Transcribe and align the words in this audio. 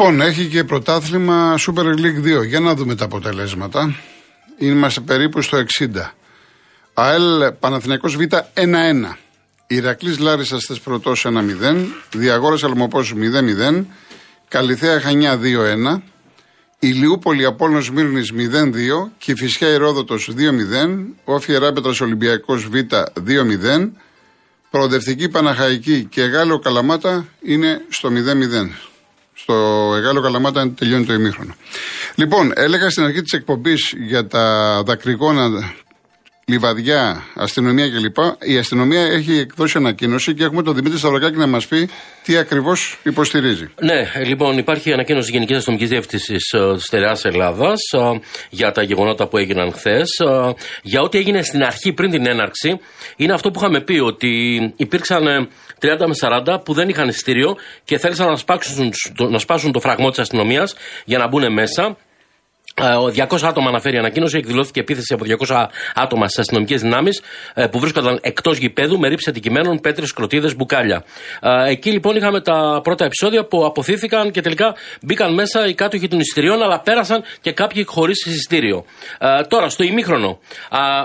Λοιπόν, 0.00 0.20
έχει 0.20 0.46
και 0.46 0.64
πρωτάθλημα 0.64 1.54
Super 1.58 1.84
League 1.84 2.40
2. 2.40 2.46
Για 2.46 2.60
να 2.60 2.74
δούμε 2.74 2.94
τα 2.94 3.04
αποτελέσματα. 3.04 3.96
Είμαστε 4.58 5.00
περίπου 5.00 5.42
στο 5.42 5.56
60. 5.56 6.14
ΑΕΛ 6.94 7.52
Παναθηναϊκός 7.60 8.16
Β 8.16 8.20
1-1. 8.54 9.18
Ηρακλής 9.66 10.18
Λάρισας 10.18 10.64
θες 10.64 10.80
πρωτός 10.80 11.24
1-0. 11.24 11.86
Διαγόρας 12.16 12.64
Αλμοπός 12.64 13.14
0-0. 13.14 13.86
Καλυθέα 14.48 15.00
Χανιά 15.00 15.36
2-1. 15.36 16.02
Ηλιούπολη 16.78 17.44
Απόλλωνος 17.44 17.84
Σμύρνης 17.84 18.32
0-2. 18.32 19.12
Και 19.18 19.34
Φυσιά 19.36 19.68
Ηρόδοτος 19.68 20.30
2-0. 20.36 21.14
Όφη 21.24 21.52
Ράπετρας 21.52 22.00
Ολυμπιακός 22.00 22.68
Β 22.68 22.74
2-0. 23.26 23.92
Προοδευτική 24.70 25.28
Παναχαϊκή 25.28 26.04
και 26.04 26.22
Γάλλο 26.22 26.58
Καλαμάτα 26.58 27.26
είναι 27.42 27.84
στο 27.88 28.08
0-0. 28.08 28.89
Στο 29.42 29.54
Εγάλο 29.96 30.20
Καλαμάτα 30.20 30.70
τελειώνει 30.70 31.04
το 31.04 31.12
ημίχρονο. 31.12 31.54
Λοιπόν, 32.14 32.52
έλεγα 32.54 32.90
στην 32.90 33.04
αρχή 33.04 33.22
της 33.22 33.32
εκπομπής 33.32 33.94
για 33.96 34.26
τα 34.26 34.82
δακρυγόνα 34.86 35.74
λιβαδιά, 36.50 37.22
αστυνομία 37.34 37.88
κλπ. 37.88 38.16
Η 38.40 38.58
αστυνομία 38.58 39.00
έχει 39.00 39.38
εκδώσει 39.38 39.76
ανακοίνωση 39.76 40.34
και 40.34 40.44
έχουμε 40.44 40.62
τον 40.62 40.74
Δημήτρη 40.74 40.98
Σταυρακάκη 40.98 41.36
να 41.36 41.46
μας 41.46 41.66
πει 41.66 41.88
τι 42.24 42.36
ακριβώς 42.36 42.98
υποστηρίζει. 43.02 43.68
Ναι, 43.80 44.24
λοιπόν, 44.24 44.58
υπάρχει 44.58 44.92
ανακοίνωση 44.92 45.26
τη 45.26 45.32
Γενικής 45.32 45.56
Αστυνομικής 45.56 45.90
Διεύθυνσης 45.90 46.52
ε, 46.52 46.74
της 46.74 46.84
Στερεά 46.84 47.16
Ελλάδας 47.22 47.80
ε, 47.92 48.20
για 48.50 48.72
τα 48.72 48.82
γεγονότα 48.82 49.28
που 49.28 49.38
έγιναν 49.38 49.72
χθες. 49.72 50.08
Ε, 50.18 50.54
για 50.82 51.00
ό,τι 51.00 51.18
έγινε 51.18 51.42
στην 51.42 51.62
αρχή 51.62 51.92
πριν 51.92 52.10
την 52.10 52.26
έναρξη, 52.26 52.80
είναι 53.16 53.32
αυτό 53.32 53.50
που 53.50 53.58
είχαμε 53.58 53.80
πει 53.80 53.98
ότι 53.98 54.28
υπήρξαν 54.76 55.48
30 55.80 56.06
με 56.06 56.14
40 56.46 56.64
που 56.64 56.72
δεν 56.72 56.88
είχαν 56.88 57.08
εισιτήριο 57.08 57.56
και 57.84 57.98
θέλησαν 57.98 58.26
να 58.26 58.36
σπάσουν, 58.36 58.92
να 59.30 59.38
σπάσουν 59.38 59.72
το 59.72 59.80
φραγμό 59.80 60.10
της 60.10 60.18
αστυνομίας 60.18 60.74
για 61.04 61.18
να 61.18 61.28
μπουν 61.28 61.52
μέσα. 61.52 61.96
200 62.80 63.38
άτομα 63.42 63.68
αναφέρει 63.68 63.96
η 63.96 63.98
ανακοίνωση. 63.98 64.36
Εκδηλώθηκε 64.36 64.80
επίθεση 64.80 65.14
από 65.14 65.24
200 65.46 65.66
άτομα 65.94 66.26
στις 66.26 66.38
αστυνομικές 66.38 66.80
δυνάμεις 66.80 67.22
ε, 67.54 67.66
που 67.66 67.78
βρίσκονταν 67.78 68.18
εκτός 68.22 68.58
γηπέδου 68.58 68.98
με 68.98 69.08
ρήψη 69.08 69.30
αντικειμένων, 69.30 69.80
πέτρες, 69.80 70.12
κροτίδες, 70.12 70.56
μπουκάλια. 70.56 71.04
Εκεί 71.66 71.90
λοιπόν 71.90 72.16
είχαμε 72.16 72.40
τα 72.40 72.80
πρώτα 72.82 73.04
επεισόδια 73.04 73.44
που 73.44 73.64
αποθήθηκαν 73.64 74.30
και 74.30 74.40
τελικά 74.40 74.74
μπήκαν 75.02 75.34
μέσα 75.34 75.66
οι 75.66 75.74
κάτοχοι 75.74 76.08
των 76.08 76.20
εισιτηριών, 76.20 76.62
αλλά 76.62 76.80
πέρασαν 76.80 77.22
και 77.40 77.52
κάποιοι 77.52 77.84
χωρίς 77.84 78.26
εισιτήριο. 78.26 78.84
Τώρα, 79.48 79.68
στο 79.68 79.84
ημίχρονο, 79.84 80.38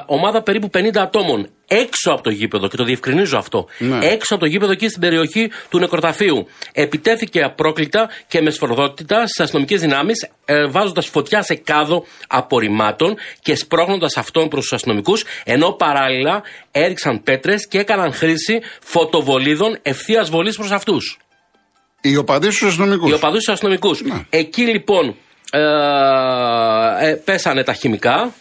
ομάδα 0.06 0.42
περίπου 0.42 0.70
50 0.74 0.90
ατόμων 0.96 1.50
έξω 1.68 2.12
από 2.12 2.22
το 2.22 2.30
γήπεδο, 2.30 2.68
και 2.68 2.78
το 2.78 2.84
διευκρινίζω 2.84 3.38
αυτό, 3.38 3.68
ναι. 3.78 4.06
έξω 4.06 4.36
από 4.36 4.44
το 4.44 4.50
γήπεδο 4.50 4.72
εκεί 4.72 4.88
στην 4.88 5.02
περιοχή 5.02 5.52
του 5.70 5.80
νεκροταφείου. 5.80 6.48
Επιτέθηκε 6.72 7.42
απρόκλητα 7.44 8.10
και 8.28 8.42
με 8.42 8.50
σφορδότητα 8.50 9.28
στις 9.28 9.40
αστυνομικές 9.40 9.82
δυνάμεις, 9.82 10.30
ε, 10.46 10.66
βάζοντας 10.66 11.08
φωτιά 11.08 11.42
σε 11.42 11.56
κάδο 11.56 12.06
απορριμμάτων 12.28 13.16
και 13.42 13.56
σπρώχνοντας 13.56 14.18
αυτόν 14.18 14.48
προς 14.48 14.62
τους 14.62 14.74
αστυνομικούς, 14.74 15.26
ενώ 15.44 15.72
παράλληλα 15.72 16.44
έριξαν 16.72 17.24
πέτρες 17.24 17.68
και 17.68 17.80
έκαναν 17.80 18.14
χρήση 18.14 18.62
φωτοβολίδων 18.82 19.78
ευθείας 19.82 20.30
βολής 20.30 20.56
προς 20.56 20.72
αυτούς. 20.72 21.20
Οι 22.02 22.16
οπαδοί 22.16 22.52
στους 22.52 22.68
αστυνομικούς. 22.68 23.10
Οι 23.10 23.14
οπαδοί 23.14 23.40
στους 23.40 23.54
αστυνομικούς. 23.54 24.02
Ναι. 24.02 24.26
Εκεί 24.30 24.62
λοιπόν 24.62 25.16
ε, 25.52 27.10
ε, 27.10 27.14
πέσανε 27.14 27.64
τα 27.64 27.74
χημικά 27.74 28.34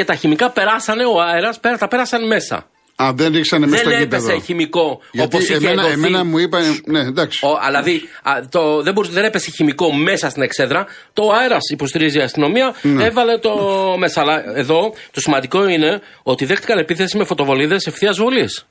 και 0.00 0.06
τα 0.06 0.14
χημικά 0.14 0.50
περάσανε, 0.50 1.04
ο 1.04 1.20
αέρας 1.22 1.60
τα 1.78 1.88
πέρασαν 1.88 2.26
μέσα. 2.26 2.66
Α, 3.02 3.12
δεν 3.14 3.32
ρίξανε 3.32 3.66
μέσα 3.66 3.82
στο 3.82 3.90
γήπεδο. 3.90 4.22
Δεν 4.22 4.30
έπεσε 4.30 4.44
χημικό 4.46 5.00
όπως 5.18 5.42
είχε 5.42 5.54
εμένα, 5.54 5.86
εμένα 5.86 6.24
μου 6.24 6.38
είπαν. 6.38 6.80
Ναι, 6.86 7.00
εντάξει. 7.00 7.46
Ο, 7.46 7.58
δηλαδή, 7.66 8.02
το, 8.48 8.82
δεν, 8.82 8.92
μπορούσε, 8.92 9.12
δεν 9.12 9.24
έπεσε 9.24 9.50
χημικό 9.50 9.92
μέσα 9.92 10.28
στην 10.28 10.42
εξέδρα. 10.42 10.86
Το 11.12 11.30
αέρας 11.40 11.70
υποστηρίζει 11.72 12.18
η 12.18 12.22
αστυνομία, 12.22 12.74
ναι. 12.82 13.04
έβαλε 13.04 13.38
το 13.38 13.54
μέσα. 13.98 14.20
Αλλά 14.20 14.56
εδώ 14.56 14.94
το 15.10 15.20
σημαντικό 15.20 15.68
είναι 15.68 16.00
ότι 16.22 16.44
δέχτηκαν 16.44 16.78
επίθεση 16.78 17.16
με 17.16 17.24
φωτοβολίδες 17.24 17.86
ευθείας 17.86 18.18
βολής. 18.18 18.66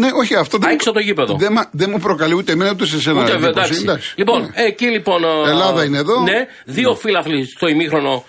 Ναι, 0.00 0.08
όχι, 0.14 0.34
αυτό 0.34 0.58
δεν, 0.58 0.76
μου, 0.86 0.92
το 0.92 1.00
γήπεδο. 1.00 1.36
δεν, 1.38 1.68
δεν 1.70 1.90
μου 1.90 1.98
προκαλεί 1.98 2.34
ούτε 2.34 2.52
εμένα 2.52 2.70
ούτε 2.70 2.86
σε 2.86 3.00
σένα. 3.00 3.22
Ούτε, 3.22 3.32
εντάξει. 3.48 3.80
εντάξει. 3.80 4.14
Λοιπόν, 4.16 4.40
ναι. 4.42 4.62
εκεί 4.64 4.86
λοιπόν. 4.86 5.24
Ελλάδα 5.46 5.84
είναι 5.84 5.98
εδώ. 5.98 6.20
Ναι, 6.20 6.46
δύο 6.64 6.90
ναι. 6.90 6.96
φύλαφλοι 6.96 7.46
στο 7.46 7.68
ημίχρονο 7.68 8.24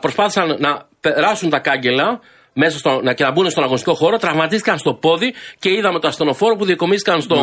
προσπάθησαν 0.00 0.56
να 0.58 0.86
περάσουν 1.00 1.50
τα 1.50 1.58
κάγκελα 1.58 2.20
μέσα 2.52 2.78
στο, 2.78 3.00
να, 3.02 3.12
και 3.12 3.24
να 3.24 3.30
μπουν 3.30 3.50
στον 3.50 3.62
αγωνιστικό 3.62 3.94
χώρο, 3.94 4.16
τραυματίστηκαν 4.18 4.78
στο 4.78 4.94
πόδι 4.94 5.34
και 5.58 5.70
είδαμε 5.70 5.98
το 5.98 6.08
ασθενοφόρο 6.08 6.56
που 6.56 6.64
διεκομίστηκαν 6.64 7.20
στο 7.20 7.36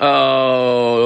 ε, 0.00 0.06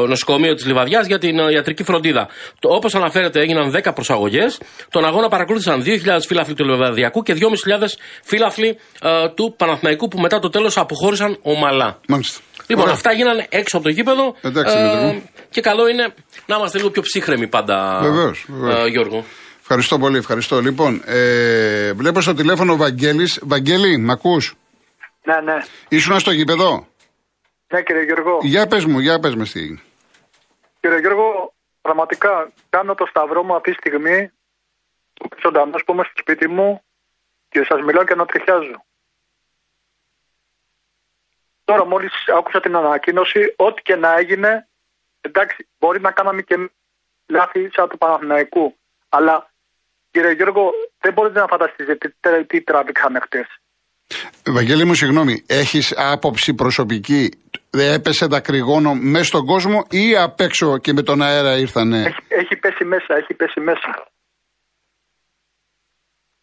νοσοκομείο 0.09 0.55
της 0.55 0.67
Λιβαδιάς 0.67 1.07
για 1.07 1.19
την 1.19 1.39
ε, 1.39 1.53
ιατρική 1.53 1.83
φροντίδα. 1.83 2.29
Όπως 2.63 2.95
αναφέρεται, 2.95 3.41
έγιναν 3.41 3.75
10 3.85 3.91
προσαγωγές. 3.95 4.61
Τον 4.91 5.05
αγώνα 5.05 5.29
παρακολούθησαν 5.29 5.83
2.000 5.85 5.93
φύλαφλοι 6.27 6.55
του 6.55 6.65
Λιβαδιακού 6.65 7.23
και 7.23 7.37
2.500 7.41 7.87
φύλαφλοι 8.23 8.79
ε, 9.03 9.29
του 9.35 9.55
Παναθηναϊκού 9.57 10.09
που 10.09 10.19
μετά 10.19 10.39
το 10.39 10.49
τέλος 10.49 10.77
αποχώρησαν 10.77 11.39
ομαλά. 11.43 12.01
Μάλιστα. 12.09 12.41
Λοιπόν, 12.67 12.85
Ωραία. 12.85 12.95
αυτά 12.95 13.13
γίνανε 13.13 13.47
έξω 13.49 13.77
από 13.77 13.87
το 13.87 13.93
γήπεδο. 13.93 14.35
Εντάξει, 14.41 14.77
ε, 14.77 15.19
και 15.51 15.61
καλό 15.61 15.89
είναι 15.89 16.15
να 16.47 16.57
είμαστε 16.57 16.79
λίγο 16.79 16.91
πιο 16.91 17.03
ψύχρεμοι 17.03 17.49
πάντα, 17.49 17.99
βεβαίως, 18.03 18.47
βεβαίως. 18.49 18.85
Ε, 18.85 18.89
Γιώργο. 18.89 19.25
Ευχαριστώ 19.71 19.99
πολύ, 19.99 20.19
ευχαριστώ. 20.19 20.61
Λοιπόν, 20.61 21.03
ε, 21.05 21.93
βλέπω 21.93 22.21
στο 22.21 22.35
τηλέφωνο 22.35 22.77
Βαγγέλης. 22.77 23.41
Βαγγέλη, 23.43 23.99
μ' 23.99 24.11
ακούς; 24.11 24.55
Ναι, 25.25 25.41
ναι. 25.41 25.57
Ήσουν 25.89 26.19
στο 26.19 26.31
γήπεδο; 26.31 26.87
Ναι, 27.73 27.83
κύριε 27.83 28.03
Γιώργο. 28.03 28.39
Για 28.43 28.67
πες 28.67 28.85
μου, 28.85 28.99
για 28.99 29.19
πες 29.19 29.35
με 29.35 29.45
τι 29.45 29.61
έγινε. 29.61 29.81
Κύριε 30.81 30.99
Γιώργο, 30.99 31.55
πραγματικά 31.81 32.53
κάνω 32.71 32.95
το 32.95 33.07
σταυρό 33.07 33.43
μου 33.43 33.55
αυτή 33.55 33.71
τη 33.71 33.77
στιγμή, 33.77 34.31
ζωντανός 35.43 35.85
που 35.85 35.93
είμαι 35.93 36.03
στο 36.05 36.13
σπίτι 36.17 36.49
μου 36.49 36.83
και 37.49 37.65
σας 37.69 37.81
μιλάω 37.83 38.05
και 38.05 38.15
να 38.15 38.27
τριχιάζω. 38.27 38.85
Τώρα 41.65 41.87
μόλις 41.87 42.13
άκουσα 42.39 42.61
την 42.61 42.77
ανακοίνωση, 42.77 43.55
ό,τι 43.57 43.83
και 43.83 43.97
να 43.97 44.19
έγινε, 44.19 44.69
εντάξει, 45.21 45.69
μπορεί 45.79 46.01
να 46.01 46.11
κάναμε 46.11 46.43
και 46.43 46.71
λάθη 47.27 47.71
σαν 47.73 47.89
του 47.89 47.99
Παναθηναϊκού. 47.99 48.77
Αλλά 49.09 49.48
Κύριε 50.19 50.33
Γιώργο, 50.33 50.63
δεν 51.01 51.13
μπορείτε 51.13 51.41
να 51.41 51.47
φανταστείτε 51.47 51.95
τι, 51.95 52.09
τι 52.47 52.61
τράβηξαμε 52.61 53.19
χτες. 53.21 53.49
Βαγγέλη 54.47 54.85
μου, 54.85 54.95
συγγνώμη, 54.95 55.45
έχεις 55.47 55.95
άποψη 55.97 56.55
προσωπική; 56.55 57.31
Δεν 57.71 57.93
έπεσε 57.93 58.27
δακρυγόνο 58.27 58.95
μέσα 58.95 59.25
στον 59.25 59.47
κόσμο 59.47 59.87
ή 59.91 60.17
απ' 60.17 60.41
έξω 60.41 60.79
και 60.79 60.93
με 60.93 61.03
τον 61.03 61.23
αέρα 61.23 61.59
ήρθανε; 61.59 61.99
Έχει, 61.99 62.23
έχει 62.29 62.57
πέσει 62.57 62.85
μέσα, 62.85 63.15
έχει 63.21 63.35
πέσει 63.35 63.61
μέσα. 63.61 63.91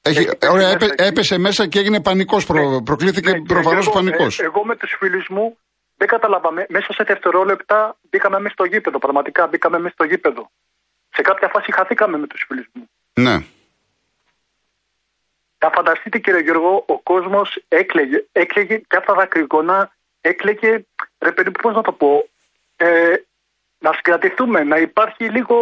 Έχει, 0.01 0.17
έχει 0.19 0.37
ωραία, 0.49 0.77
μέσα, 0.79 0.93
έπεσε 0.97 1.37
μέσα 1.37 1.67
και 1.67 1.79
έγινε 1.79 2.01
πανικός. 2.01 2.45
Προ, 2.45 2.69
ναι, 2.69 2.83
προκλήθηκε 2.83 3.31
ναι, 3.31 3.41
προφανώς 3.41 3.89
πανικός. 3.89 4.39
Ε, 4.39 4.43
εγώ 4.43 4.65
με 4.65 4.75
τους 4.75 4.95
φίλους 4.99 5.27
μου 5.29 5.57
δεν 5.97 6.07
καταλάβαμε. 6.07 6.65
Μέσα 6.69 6.93
σε 6.93 7.03
δευτερόλεπτα 7.07 7.97
μπήκαμε 8.09 8.39
μέσα 8.39 8.53
στο 8.53 8.65
γήπεδο. 8.65 8.97
Πραγματικά 8.97 9.47
μπήκαμε 9.47 9.77
μέσα 9.79 9.93
στο 9.93 10.05
γήπεδο. 10.05 10.51
Σε 11.15 11.21
κάποια 11.21 11.49
φάση 11.53 11.71
χαθήκαμε 11.77 12.17
με 12.17 12.27
τους 12.27 12.45
φίλους 12.47 12.67
μου. 12.73 12.89
Ναι. 13.13 13.35
Θα 15.65 15.71
φανταστείτε 15.73 16.19
κύριε 16.19 16.39
Γιώργο, 16.39 16.83
ο 16.87 16.99
κόσμος 16.99 17.63
έκλαιγε, 17.67 18.25
έκλαιγε 18.31 18.77
και 18.77 18.97
αυτά 18.97 19.13
τα 19.13 19.19
δακρυγόνα, 19.19 19.95
έκλαιγε, 20.21 20.85
ρε 21.19 21.31
παιδί 21.31 21.51
πώς 21.51 21.75
να 21.75 21.81
το 21.81 21.91
πω, 21.91 22.29
ε, 22.75 23.13
να 23.79 23.93
συγκρατηθούμε, 23.93 24.63
να 24.63 24.77
υπάρχει 24.77 25.23
λίγο, 25.29 25.57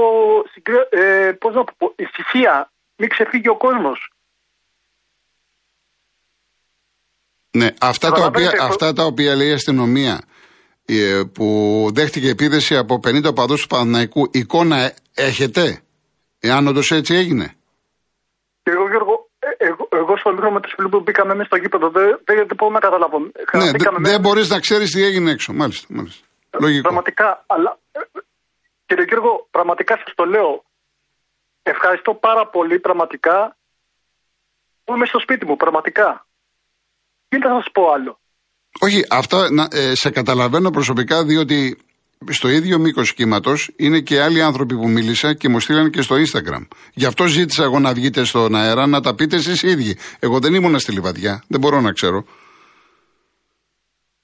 ε, 0.89 1.31
πώς 1.39 1.53
να 1.55 1.63
το 1.63 1.73
πω, 1.77 1.93
ησυχία, 1.95 2.71
μην 2.95 3.09
ξεφύγει 3.09 3.47
ο 3.49 3.57
κόσμος. 3.57 4.11
Ναι, 7.51 7.67
αυτά 7.79 8.11
τα, 8.11 8.25
οποία, 8.25 8.51
αυτά 8.61 8.93
τα 8.93 9.03
οποία 9.03 9.35
λέει 9.35 9.49
η 9.49 9.53
αστυνομία 9.53 10.21
ε, 10.85 11.21
που 11.33 11.87
δέχτηκε 11.93 12.29
επίθεση 12.29 12.77
από 12.77 12.99
50 13.07 13.23
οπαδούς 13.25 13.61
του 13.61 13.67
Παναναϊκού, 13.67 14.29
εικόνα 14.31 14.93
έχετε, 15.13 15.81
εάν 16.39 16.67
όντως 16.67 16.91
έτσι 16.91 17.15
έγινε; 17.15 17.55
Εγώ 18.63 18.87
Γιώργο, 18.89 19.12
εγώ, 20.23 20.31
εγώ 20.31 20.31
στο 20.31 20.31
μικρό 20.31 20.51
με 20.51 20.59
του 20.61 20.69
φίλου 20.75 20.89
που 20.89 20.99
μπήκαμε 20.99 21.33
μέσα 21.33 21.45
στο 21.45 21.57
γήπεδο 21.57 21.89
δεν, 21.89 22.19
δεν, 22.23 22.35
δεν 22.49 22.55
μπορώ 22.57 22.71
να 22.71 22.79
καταλάβω. 22.79 23.19
Ναι, 23.19 23.71
δεν 23.71 23.95
δε 23.99 24.19
μπορείς 24.19 24.49
να 24.49 24.59
ξέρεις 24.59 24.91
τι 24.91 25.03
έγινε 25.03 25.31
έξω. 25.31 25.53
Μάλιστα. 25.53 25.87
μάλιστα. 25.89 26.25
Λογικό. 26.59 26.81
Πραγματικά, 26.81 27.43
αλλά 27.47 27.79
κύριε 28.85 29.05
Γιώργο, 29.07 29.47
πραγματικά 29.51 29.93
σας 30.03 30.13
το 30.15 30.25
λέω. 30.25 30.63
Ευχαριστώ 31.63 32.13
πάρα 32.13 32.47
πολύ, 32.47 32.79
πραγματικά. 32.79 33.57
Που 34.83 34.95
είμαι 34.95 35.05
στο 35.05 35.19
σπίτι 35.19 35.45
μου, 35.45 35.55
πραγματικά. 35.55 36.25
Τι 37.27 37.37
θα 37.39 37.49
σας 37.49 37.71
πω 37.71 37.91
άλλο; 37.91 38.19
Όχι, 38.79 39.05
αυτά 39.09 39.37
ε, 39.71 39.95
σε 39.95 40.09
καταλαβαίνω 40.09 40.69
προσωπικά 40.69 41.23
διότι 41.23 41.77
στο 42.29 42.49
ίδιο 42.49 42.79
μήκος 42.79 43.13
κύματος 43.13 43.71
είναι 43.75 43.99
και 43.99 44.21
άλλοι 44.21 44.41
άνθρωποι 44.41 44.75
που 44.75 44.89
μίλησα 44.89 45.33
και 45.33 45.49
μου 45.49 45.59
στείλαν 45.59 45.89
και 45.89 46.01
στο 46.01 46.15
Instagram. 46.15 46.67
Γι' 46.93 47.05
αυτό 47.05 47.25
ζήτησα 47.27 47.63
εγώ 47.63 47.79
να 47.79 47.93
βγείτε 47.93 48.23
στον 48.23 48.55
αέρα 48.55 48.87
να 48.87 49.01
τα 49.01 49.15
πείτε 49.15 49.35
εσείς 49.35 49.63
ίδιοι. 49.63 49.97
Εγώ 50.19 50.39
δεν 50.39 50.53
ήμουν 50.53 50.79
στη 50.79 50.91
λιβαδιά, 50.91 51.43
δεν 51.47 51.59
μπορώ 51.59 51.81
να 51.81 51.91
ξέρω. 51.91 52.25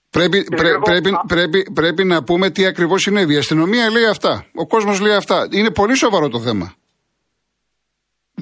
Πρέπει, 0.10 0.44
πρέ, 0.44 0.70
εγώ- 0.70 0.82
πρέπει, 0.82 1.10
α- 1.10 1.24
πρέπει, 1.28 1.72
πρέπει 1.74 2.04
να 2.04 2.24
πούμε 2.24 2.50
τι 2.50 2.66
ακριβώς 2.66 3.02
συνέβη. 3.02 3.34
Η 3.34 3.38
αστυνομία 3.38 3.90
λέει 3.92 4.06
αυτά. 4.06 4.46
Ο 4.56 4.68
κόσμος 4.68 5.00
λέει 5.00 5.14
αυτά. 5.14 5.48
Είναι 5.52 5.72
πολύ 5.72 5.96
σοβαρό 5.96 6.28
το 6.30 6.40
θέμα. 6.40 6.74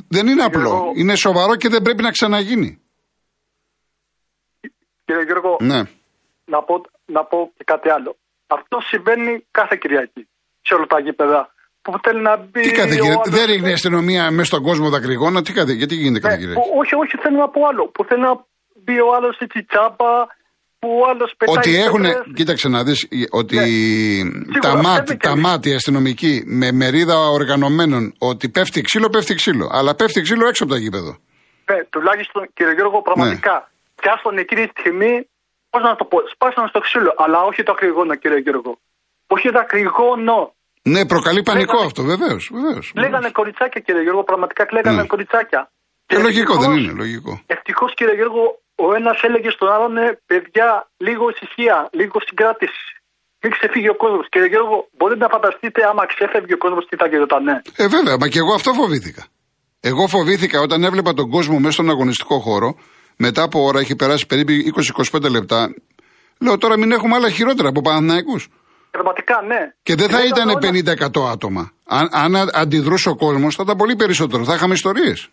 Δεν 0.08 0.28
είναι 0.28 0.44
απλό. 0.44 0.60
εγώ- 0.70 0.92
Είναι 0.96 1.16
σοβαρό 1.16 1.56
και 1.56 1.70
δεν 1.70 1.82
πρέπει 1.82 2.04
να 2.04 2.12
ξαναγίνει. 2.12 2.80
Κύριε 5.06 5.24
Γιώργο, 5.24 5.58
Ναι. 5.62 5.84
να, 6.46 6.64
πω, 6.64 6.82
να 7.06 7.24
πω 7.26 7.52
και 7.58 7.64
κάτι 7.64 7.90
άλλο. 7.90 8.18
Αυτό 8.48 8.78
συμβαίνει 8.82 9.46
κάθε 9.52 9.76
Κυριακή 9.82 10.28
σε 10.62 10.74
όλα 10.74 10.86
τα 10.86 11.00
γήπεδα. 11.00 11.52
Που 11.82 11.94
θέλει 12.04 12.22
να 12.22 12.38
μπει. 12.38 12.62
Τι 12.62 12.72
κάθε 12.72 12.88
ο 12.94 12.96
κύριε, 12.96 13.12
άλλος- 13.12 13.30
δεν 13.30 13.46
ρίχνει 13.46 13.70
η 13.70 13.74
αστυνομία 13.74 14.32
μέσα 14.32 14.44
στον 14.46 14.62
κόσμο 14.64 14.90
δακρυγόνα. 14.90 15.42
Τι 15.42 15.54
κάθε, 15.54 15.72
γιατί 15.74 15.96
γίνεται 15.96 16.20
κάθε 16.20 16.36
Ναι, 16.36 16.40
κύριε. 16.42 16.56
που, 16.56 16.64
όχι, 16.82 16.96
όχι, 16.96 17.18
θέλω 17.22 17.38
να 17.38 17.50
πω 17.50 17.68
άλλο. 17.68 17.88
Που 17.88 18.04
θέλει 18.04 18.22
να 18.22 18.34
μπει 18.84 19.00
ο 19.00 19.16
άλλος 19.16 19.38
έτσι 19.40 19.64
τσάπα. 19.64 20.28
Που 20.80 20.90
ο 21.02 21.10
άλλος 21.10 21.34
πετάει. 21.38 21.56
Ότι 21.58 21.76
έχουν, 21.86 22.02
πέτρες. 22.02 22.24
κοίταξε 22.36 22.68
να 22.68 22.84
δεις, 22.84 23.08
ότι 23.30 23.56
Ναι. 23.56 24.60
τα 24.60 24.70
Σίγουρα, 24.70 24.82
ΜΑΤ, 24.90 24.96
πρέπει 24.96 25.12
και 25.20 25.28
τα 25.28 25.34
εμείς. 25.34 25.44
ΜΑΤ 25.44 25.66
οι 25.66 25.74
αστυνομικοί 25.74 26.44
με 26.46 26.72
μερίδα 26.72 27.18
οργανωμένων 27.30 28.14
ότι 28.18 28.50
πέφτει 28.50 28.82
ξύλο, 28.82 29.10
πέφτει 29.10 29.34
ξύλο. 29.36 29.70
Αλλά 29.72 29.96
πέφτει 29.96 30.22
ξύλο 30.22 30.48
έξω 30.48 30.64
από 30.64 30.74
το 30.74 30.80
γήπεδο. 30.80 31.18
Ναι, 31.72 31.78
τουλάχιστον 31.90 32.50
κύριε 32.54 32.74
Γιώργο, 32.74 33.02
πραγματικά. 33.02 33.54
Ναι. 33.54 34.02
Πιάστον 34.02 34.38
εκείνη 34.38 34.64
τη 34.68 34.72
στιγμή, 34.80 35.28
πώς 35.70 35.82
να 35.84 35.96
το 35.96 36.06
πω, 36.06 36.18
σπάσαν 36.34 36.68
στο 36.68 36.80
ξύλο. 36.80 37.12
Αλλά 37.18 37.40
όχι 37.50 37.64
το 37.64 37.72
ακρηγόνο, 37.72 38.16
κύριε 38.16 38.38
Γιώργο. 38.38 38.72
Όχι 39.28 39.50
το 39.52 39.60
ακρηγόνο. 39.60 40.38
Ναι, 40.94 41.06
προκαλεί 41.06 41.42
πανικό 41.44 41.72
Λέγανε- 41.72 41.86
αυτό, 41.90 42.02
βεβαίως. 42.04 42.50
Βεβαίως, 42.54 42.92
Λέγανε 42.96 43.30
κοριτσάκια, 43.40 43.82
κύριε 43.86 44.02
Γιώργο, 44.02 44.24
πραγματικά 44.24 44.66
λέγανε 44.72 45.02
Ναι. 45.02 45.08
κοριτσάκια. 45.08 45.62
Ε, 46.06 46.18
λογικό 46.28 46.54
δεν 46.54 46.70
ευτυχώς- 46.72 46.78
είναι, 46.92 46.92
λογικό. 47.04 47.42
Ευτυχώς, 47.46 47.94
κύριε 47.94 48.14
Γιώργο, 48.20 48.44
ο 48.76 48.94
ένας 48.94 49.18
έλεγε 49.28 49.50
στον 49.50 49.70
άλλον, 49.76 49.98
«Ε, 49.98 50.20
παιδιά, 50.26 50.90
λίγο 50.98 51.30
ησυχία, 51.30 51.90
λίγο 51.92 52.18
συγκράτηση. 52.28 52.84
Μην 53.42 53.52
ξεφύγει 53.52 53.90
ο 53.90 53.96
κόσμος. 53.96 54.26
Κύριε 54.30 54.48
Γιώργο, 54.48 54.88
μπορείτε 54.98 55.20
να 55.20 55.30
φανταστείτε 55.36 55.80
άμα 55.90 56.06
ξέφευγε 56.06 56.54
ο 56.54 56.58
κόσμος 56.58 56.86
τι 56.90 56.96
θα 56.96 57.08
γινότανε. 57.08 57.62
Ε, 57.76 57.88
βέβαια, 57.88 58.16
μα 58.22 58.28
και 58.28 58.38
εγώ 58.44 58.54
αυτό 58.54 58.74
φοβήθηκα. 58.74 59.24
Εγώ 59.80 60.08
φοβήθηκα 60.08 60.62
όταν 60.62 60.84
έβλεπα 60.84 61.14
τον 61.14 61.30
κόσμο 61.30 61.60
μέσα 61.60 61.72
στον 61.72 61.90
αγωνιστικό 61.90 62.40
χώρο, 62.40 62.76
μετά 63.18 63.42
από 63.44 63.64
ώρα, 63.64 63.80
έχει 63.80 63.96
περάσει 63.96 64.26
περίπου 64.26 64.52
20-25 65.12 65.30
λεπτά. 65.30 65.74
Λέω 66.40 66.58
τώρα 66.58 66.78
μην 66.78 66.92
έχουμε 66.92 67.16
άλλα 67.16 67.30
χειρότερα 67.30 67.68
από 67.70 67.82
Παναθηναϊκούς. 67.82 68.48
Πραγματικά, 68.92 69.42
ναι. 69.42 69.74
Και 69.84 69.96
δεν 69.96 70.10
θα 70.10 70.18
Λέγανε 70.20 70.36
ήταν 70.36 70.50
όλα- 70.50 70.60
50-100 70.60 71.32
άτομα. 71.32 71.72
Αν, 71.88 72.10
αν 72.12 72.36
α- 72.36 72.50
αντιδρούσε 72.54 73.10
ο 73.10 73.16
κόσμος, 73.16 73.56
θα 73.56 73.64
ήταν 73.66 73.78
πολύ 73.78 73.96
περισσότερο. 73.96 74.44
Θα 74.44 74.54
είχαμε 74.54 74.74
ιστορίες. 74.74 75.30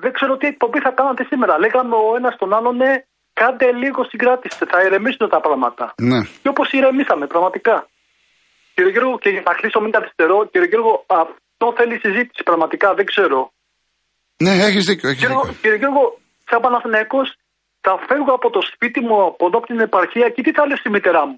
Δεν 0.00 0.12
ξέρω 0.12 0.36
τι 0.36 0.46
εκπομπή 0.46 0.78
θα 0.80 0.90
κάνατε 0.90 1.24
σήμερα. 1.24 1.58
Λέγαμε 1.58 1.94
ο 1.94 2.16
ένας 2.16 2.36
τον 2.38 2.54
άλλον, 2.54 2.76
ναι, 2.76 2.92
κάντε 3.32 3.72
λίγο 3.72 4.04
συγκράτηση. 4.04 4.64
Θα 4.72 4.82
ηρεμήσουν 4.86 5.28
τα 5.28 5.40
πράγματα. 5.40 5.94
Ναι. 6.02 6.20
Και 6.42 6.48
όπως 6.48 6.70
ηρεμήσαμε, 6.72 7.26
πραγματικά. 7.26 7.88
Κύριε 8.74 8.90
Γιώργο, 8.92 9.18
και 9.18 9.28
για 9.28 9.42
να 9.46 9.52
κλείσω, 9.54 9.80
μην 9.80 9.90
καθυστερώ. 9.90 10.46
Κύριε 10.52 10.68
Γιώργο, 10.68 11.04
αυτό 11.06 11.66
θέλει 11.76 11.98
συζήτηση, 11.98 12.42
πραγματικά. 12.44 12.94
Δεν 12.94 13.04
ξέρω. 13.12 13.52
Ναι, 14.44 14.50
έχεις 14.68 14.84
δίκιο. 14.84 15.08
Έχεις 15.08 15.20
Γιώργο, 15.22 15.40
δίκιο. 15.42 15.58
κύριε 15.62 15.76
Γιώργο, 15.76 16.18
σαν 16.48 16.60
Παναθηναϊκός 16.64 17.26
θα 17.84 17.92
φεύγω 18.08 18.32
από 18.38 18.48
το 18.56 18.60
σπίτι 18.70 19.00
μου, 19.06 19.16
από 19.30 19.44
εδώ 19.48 19.56
από 19.60 19.66
την 19.72 19.80
επαρχία 19.88 20.26
και 20.34 20.42
τι 20.44 20.50
θα 20.56 20.62
λέει 20.68 20.76
στη 20.82 20.90
μητέρα 20.96 21.22
μου; 21.28 21.36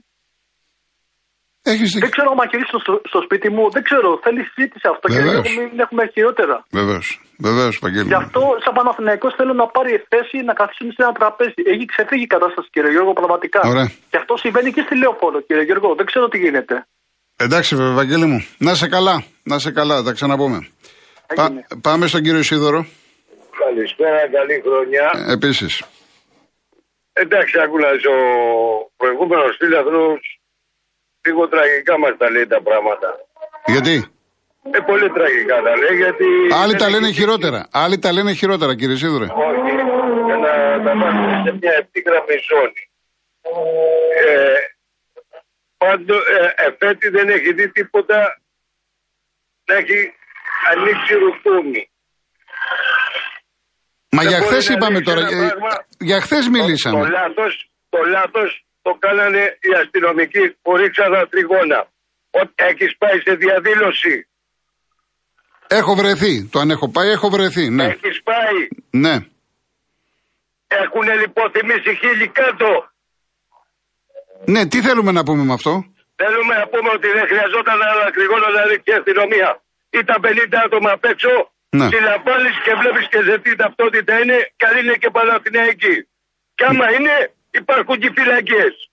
Έχεις 1.72 1.90
Δεν 1.92 2.00
δίκιο. 2.00 2.10
ξέρω 2.14 2.28
αν 2.42 2.48
γυρίσω 2.52 2.76
στο, 2.84 2.92
στο 3.10 3.18
σπίτι 3.26 3.48
μου, 3.54 3.62
δεν 3.74 3.82
ξέρω. 3.88 4.08
Θέλεις 4.24 4.44
συζήτηση 4.54 4.86
αυτό. 4.94 5.04
Κύριε 5.08 5.22
Βεβαίως. 5.24 5.44
Γιώργο, 5.46 5.60
μην 5.70 5.80
έχουμε 5.84 6.02
χειρότερα. 6.14 6.56
Βεβαίως. 6.78 7.06
Βεβαίως, 7.46 7.74
Γι' 7.76 7.82
Παγγέλη. 7.84 8.14
αυτό, 8.22 8.40
σαν 8.64 8.72
Παναθηναϊκός 8.78 9.32
θέλω 9.38 9.52
να 9.62 9.66
πάρει 9.76 9.92
θέση 10.12 10.36
να 10.48 10.54
καθίσουμε 10.60 10.90
σε 10.96 11.00
ένα 11.06 11.12
τραπέζι. 11.18 11.60
Έχει 11.72 11.84
ξεφύγει 11.92 12.24
η 12.28 12.32
κατάσταση, 12.36 12.68
κύριε 12.74 12.90
Γιώργο, 12.94 13.12
πραγματικά. 13.20 13.60
Ωραία. 13.72 13.86
Και 14.10 14.16
αυτό 14.22 14.32
συμβαίνει 14.44 14.70
και 14.76 14.82
στη 14.86 14.94
Λεωφόρο, 15.02 15.38
κύριε 15.46 15.64
Γιώργο. 15.68 15.88
Δεν 15.98 16.06
ξέρω 16.10 16.24
τι 16.32 16.38
γίνεται. 16.44 16.74
Εντάξει, 17.46 17.70
βέβαια, 17.78 17.94
Βαγγέλη 18.00 18.26
μου. 18.32 18.40
Να 18.66 18.72
σε 18.80 18.86
καλά. 18.88 19.16
Να 19.50 19.56
σε 19.64 19.70
καλά, 19.78 20.02
τα 20.06 20.12
ξαναπούμε. 20.16 20.58
Πα- 21.34 21.44
Έγινε. 21.44 21.66
πάμε 21.86 22.04
στον 22.06 22.22
κύριο 22.22 22.42
Σίδωρο. 22.42 22.80
Καλησπέρα, 23.64 24.28
καλή 24.28 24.62
χρονιά. 24.64 25.10
Ε, 25.28 25.32
Επίσης. 25.32 25.82
Εντάξει, 27.12 27.60
άκουλα 27.60 27.88
ο 27.88 28.18
προηγούμενος 28.96 29.56
φίλαθρο 29.56 30.18
λίγο 31.26 31.48
τραγικά 31.48 31.98
μας 31.98 32.16
τα 32.18 32.30
λέει 32.30 32.46
τα 32.46 32.62
πράγματα. 32.62 33.08
Γιατί; 33.66 34.04
Ε, 34.70 34.78
πολύ 34.78 35.10
τραγικά 35.10 35.62
τα 35.62 35.76
λέει 35.76 35.96
γιατί. 35.96 36.24
Άλλοι 36.62 36.72
τα 36.72 36.78
δεν 36.84 36.90
λένε 36.94 37.06
έχει- 37.06 37.14
χειρότερα. 37.20 37.68
Άλλοι 37.72 37.98
τα 37.98 38.12
λένε 38.12 38.32
χειρότερα, 38.32 38.74
κύριε 38.76 38.96
Σίδωρε. 38.96 39.24
Όχι, 39.24 39.70
για 40.26 40.36
να 40.36 40.82
τα 40.84 40.92
βάλουμε 40.96 41.42
σε 41.44 41.52
μια 41.60 41.72
ευθύγραμμη 41.82 42.36
ζώνη. 42.48 42.84
Ε, 44.26 44.54
πάντω, 45.76 46.14
ε, 46.14 46.64
εφέτη 46.66 47.08
δεν 47.08 47.28
έχει 47.28 47.52
δει 47.52 47.70
τίποτα 47.70 48.40
να 49.64 49.74
έχει 49.74 50.12
ανοίξει 50.72 51.14
ρουκούμι. 51.14 51.90
Μα 54.16 54.22
Δεν 54.22 54.30
για 54.30 54.38
μπορεί 54.40 54.50
χθες 54.50 54.68
να 54.68 54.74
είπαμε 54.74 54.98
λύσει 54.98 55.08
τώρα. 55.10 55.20
ένα 55.26 55.44
ε, 55.44 55.48
πράγμα. 55.48 55.72
Για 56.08 56.20
χθες 56.20 56.44
Το 56.44 56.50
μιλήσαμε. 56.50 57.08
λάθος, 57.18 57.52
το 57.88 57.98
λάθος 58.16 58.50
το 58.82 58.90
κάνανε 59.04 59.42
οι 59.66 59.70
αστυνομικοί 59.82 60.44
που 60.62 60.76
ρίξαν 60.76 61.12
τα 61.12 61.28
τριγώνα. 61.30 61.80
Ότι 62.40 62.52
έχεις 62.70 62.92
πάει 63.02 63.18
σε 63.26 63.32
διαδήλωση. 63.44 64.14
Έχω 65.66 65.94
βρεθεί. 65.94 66.34
Το 66.52 66.58
αν 66.62 66.70
έχω 66.70 66.88
πάει, 66.90 67.08
έχω 67.16 67.28
βρεθεί. 67.30 67.64
Ναι. 67.70 67.84
Έχεις 67.84 68.18
πάει. 68.22 68.58
Ναι. 69.04 69.14
Έχουν 70.82 71.06
λοιπόν 71.22 71.46
θυμίσει 71.56 71.90
χίλιοι 72.00 72.28
κάτω. 72.40 72.70
Ναι, 74.44 74.66
τι 74.66 74.78
θέλουμε 74.86 75.12
να 75.12 75.22
πούμε 75.22 75.42
με 75.44 75.52
αυτό; 75.52 75.72
Θέλουμε 76.22 76.54
να 76.60 76.66
πούμε 76.72 76.90
ότι 76.96 77.08
δεν 77.16 77.26
χρειαζόταν 77.30 77.78
άλλα 77.90 78.06
κρυγόνα 78.16 78.48
να 78.56 78.62
ρίξει 78.70 78.90
η 78.94 78.94
αστυνομία. 79.00 79.48
Ήταν 80.00 80.16
50 80.24 80.56
άτομα 80.66 80.90
απ' 80.96 81.04
έξω. 81.12 81.32
Ναι. 81.70 81.88
Συλλαμβάνεις 81.88 82.56
και 82.64 82.74
βλέπεις 82.74 83.08
και 83.08 83.22
σε 83.22 83.38
τι 83.38 83.56
ταυτότητα 83.56 84.18
είναι. 84.20 84.52
Καλή 84.56 84.80
είναι 84.80 84.94
και 84.94 85.10
Παναθηναϊκή. 85.10 86.08
Και 86.54 86.64
άμα 86.64 86.92
είναι 86.92 87.32
υπάρχουν 87.50 87.98
και 87.98 88.10
φυλακές. 88.16 88.90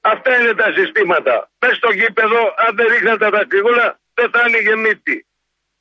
Αυτά 0.00 0.40
είναι 0.40 0.54
τα 0.54 0.72
συστήματα. 0.76 1.50
Πες 1.58 1.76
στο 1.76 1.90
γήπεδο, 1.90 2.54
αν 2.56 2.76
δεν 2.76 2.86
ρίχναν 2.86 3.18
τα 3.18 3.30
δακρυγόνα, 3.30 3.98
δεν 4.14 4.30
θα 4.30 4.40
άνοιγε 4.40 4.76
μύτη. 4.76 5.26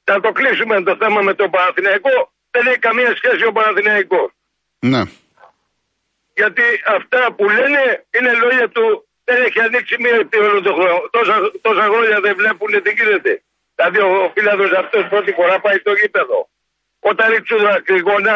Θα 0.04 0.20
το 0.20 0.32
κλείσουμε 0.32 0.84
το 0.84 0.96
θέμα 0.96 1.22
με 1.22 1.34
τον 1.34 1.50
Παναθηναϊκό. 1.50 2.32
Δεν 2.52 2.68
έχει 2.68 2.80
καμία 2.80 3.16
σχέση 3.16 3.46
ο 3.46 3.52
Παναθηναϊκός. 3.52 4.32
Ναι. 4.80 5.02
Γιατί 6.34 6.64
αυτά 6.86 7.34
που 7.34 7.50
λένε 7.50 8.06
είναι 8.18 8.34
λόγια 8.34 8.70
του. 8.70 9.08
Δεν 9.24 9.44
έχει 9.44 9.60
ανοίξει 9.60 9.96
μία 10.00 10.16
ευθύ 10.16 10.38
όλο 10.38 10.62
τον 10.62 10.74
χρόνο. 10.74 11.10
Τόσα, 11.12 11.52
τόσα 11.62 11.84
χρόνια 11.84 12.20
δεν 12.20 12.36
βλέπουν 12.36 12.82
τι 12.84 12.92
γίνεται. 12.92 13.44
Δηλαδή 13.78 14.00
ο 14.00 14.12
φίλαδος 14.36 14.72
αυτός 14.82 15.02
πρώτη 15.12 15.32
φορά 15.38 15.56
πάει 15.66 15.78
στο 15.84 15.92
γήπεδο. 16.02 16.40
Όταν 17.10 17.26
ρίξουν 17.34 17.60
δακρυγόνα, 17.68 18.36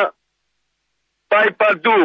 πάει 1.31 1.49
παντού. 1.61 1.99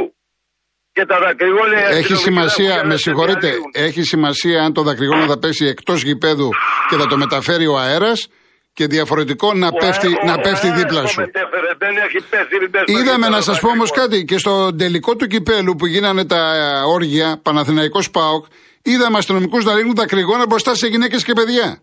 Και 0.97 1.05
τα 1.11 1.19
δακρυγόνα. 1.25 1.77
οι 1.81 1.83
Έχει 1.83 2.13
αστυνομικοί 2.13 2.23
σημασία, 2.29 2.75
έχουν 2.75 2.87
με 2.87 2.93
να 2.93 2.99
συγχωρείτε, 3.05 3.47
διαλύουν. 3.49 3.71
έχει 3.89 4.03
σημασία 4.03 4.63
αν 4.65 4.73
το 4.73 4.83
δακρυγόνο 4.83 5.27
θα 5.27 5.39
πέσει 5.39 5.65
εκτός 5.67 6.03
γηπέδου 6.03 6.51
και 6.89 6.97
θα 6.97 7.07
το 7.07 7.17
μεταφέρει 7.17 7.67
ο 7.67 7.77
αέρας 7.79 8.29
και 8.73 8.87
διαφορετικό 8.87 9.55
να 9.55 9.67
Ο 9.67 9.71
πέφτει, 9.77 10.07
αέρα- 10.07 10.25
να 10.25 10.33
ο 10.35 10.41
πέφτει 10.41 10.67
αέρας 10.67 10.81
δίπλα 10.83 11.01
το 11.03 11.07
σου. 11.09 11.21
μετέφερε, 11.21 11.69
Δεν 11.79 11.97
έχει 12.07 12.19
πέσει 12.31 12.57
δεν 12.71 12.83
στο 12.87 12.93
Είδαμε 12.93 13.15
γήπεδο 13.15 13.29
να 13.37 13.41
σας 13.41 13.61
πω 13.61 13.69
όμως 13.69 13.89
δακρυγόνα. 13.89 14.09
κάτι 14.13 14.25
και 14.25 14.39
στο 14.39 14.75
τελικό 14.75 15.17
του 15.17 15.27
κυπέλου 15.27 15.75
που 15.77 15.87
γίνανε 15.87 16.25
τα 16.27 16.43
όργια 16.87 17.39
Παναθηναϊκός 17.43 18.11
ΠΑΟΚ, 18.11 18.45
είδαμε 18.83 19.19
αστυνομικούς 19.19 19.65
να 19.65 19.75
ρίχνουν 19.75 19.95
δακρυγόνα 19.95 20.47
μπροστά 20.47 20.75
σε 20.75 20.87
γυναίκες 20.87 21.25
και 21.25 21.33
παιδιά. 21.33 21.79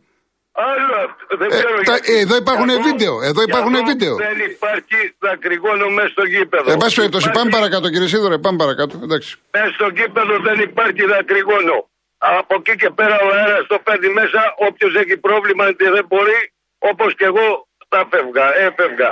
Άλλο 0.51 0.96
αυτό. 1.05 1.38
Δεν 1.38 1.48
Ε, 1.51 1.55
ξέρω 1.55 1.75
τα- 1.75 1.81
γιατί. 1.93 2.13
ε, 2.13 2.20
εδώ 2.20 2.36
υπάρχουν 2.36 2.70
Γι' 2.70 2.75
αυτό- 2.75 2.88
βίντεο, 2.89 3.13
εδώ 3.29 3.41
γι' 3.43 3.50
υπάρχουν 3.51 3.74
αυτό 3.75 3.86
βίντεο. 3.91 4.15
Δεν 4.15 4.38
υπάρχει 4.51 5.00
δακρυγόνο 5.20 5.89
μέσα 5.89 6.08
στο 6.15 6.24
γήπεδο. 6.34 6.72
Εν 6.72 6.77
πάση 6.77 6.96
περιπτώσει, 6.96 7.27
Υπάρχει- 7.29 7.39
πάμε 7.50 7.51
παρακάτω 7.58 7.89
κύριε 7.93 8.08
Σίδωρε, 8.08 8.38
πάμε 8.38 8.58
παρακάτω. 8.58 9.00
Εντάξει. 9.03 9.31
Μέσα 9.51 9.72
στο 9.77 9.88
γήπεδο 9.98 10.39
δεν 10.48 10.60
υπάρχει 10.60 11.03
δακρυγόνο. 11.13 11.75
Από 12.17 12.53
εκεί 12.60 12.75
και 12.81 12.89
πέρα 12.89 13.15
ο 13.25 13.27
αέρας 13.36 13.67
το 13.67 13.77
παίρνει 13.86 14.10
μέσα. 14.20 14.41
Όποιος 14.67 14.96
έχει 14.96 15.17
πρόβλημα 15.17 15.74
και 15.74 15.89
δεν 15.89 16.05
μπορεί, 16.10 16.39
όπως 16.77 17.15
και 17.15 17.25
εγώ 17.25 17.67
θα 17.89 18.08
φεύγα, 18.12 18.46
έφευγα. 18.67 19.12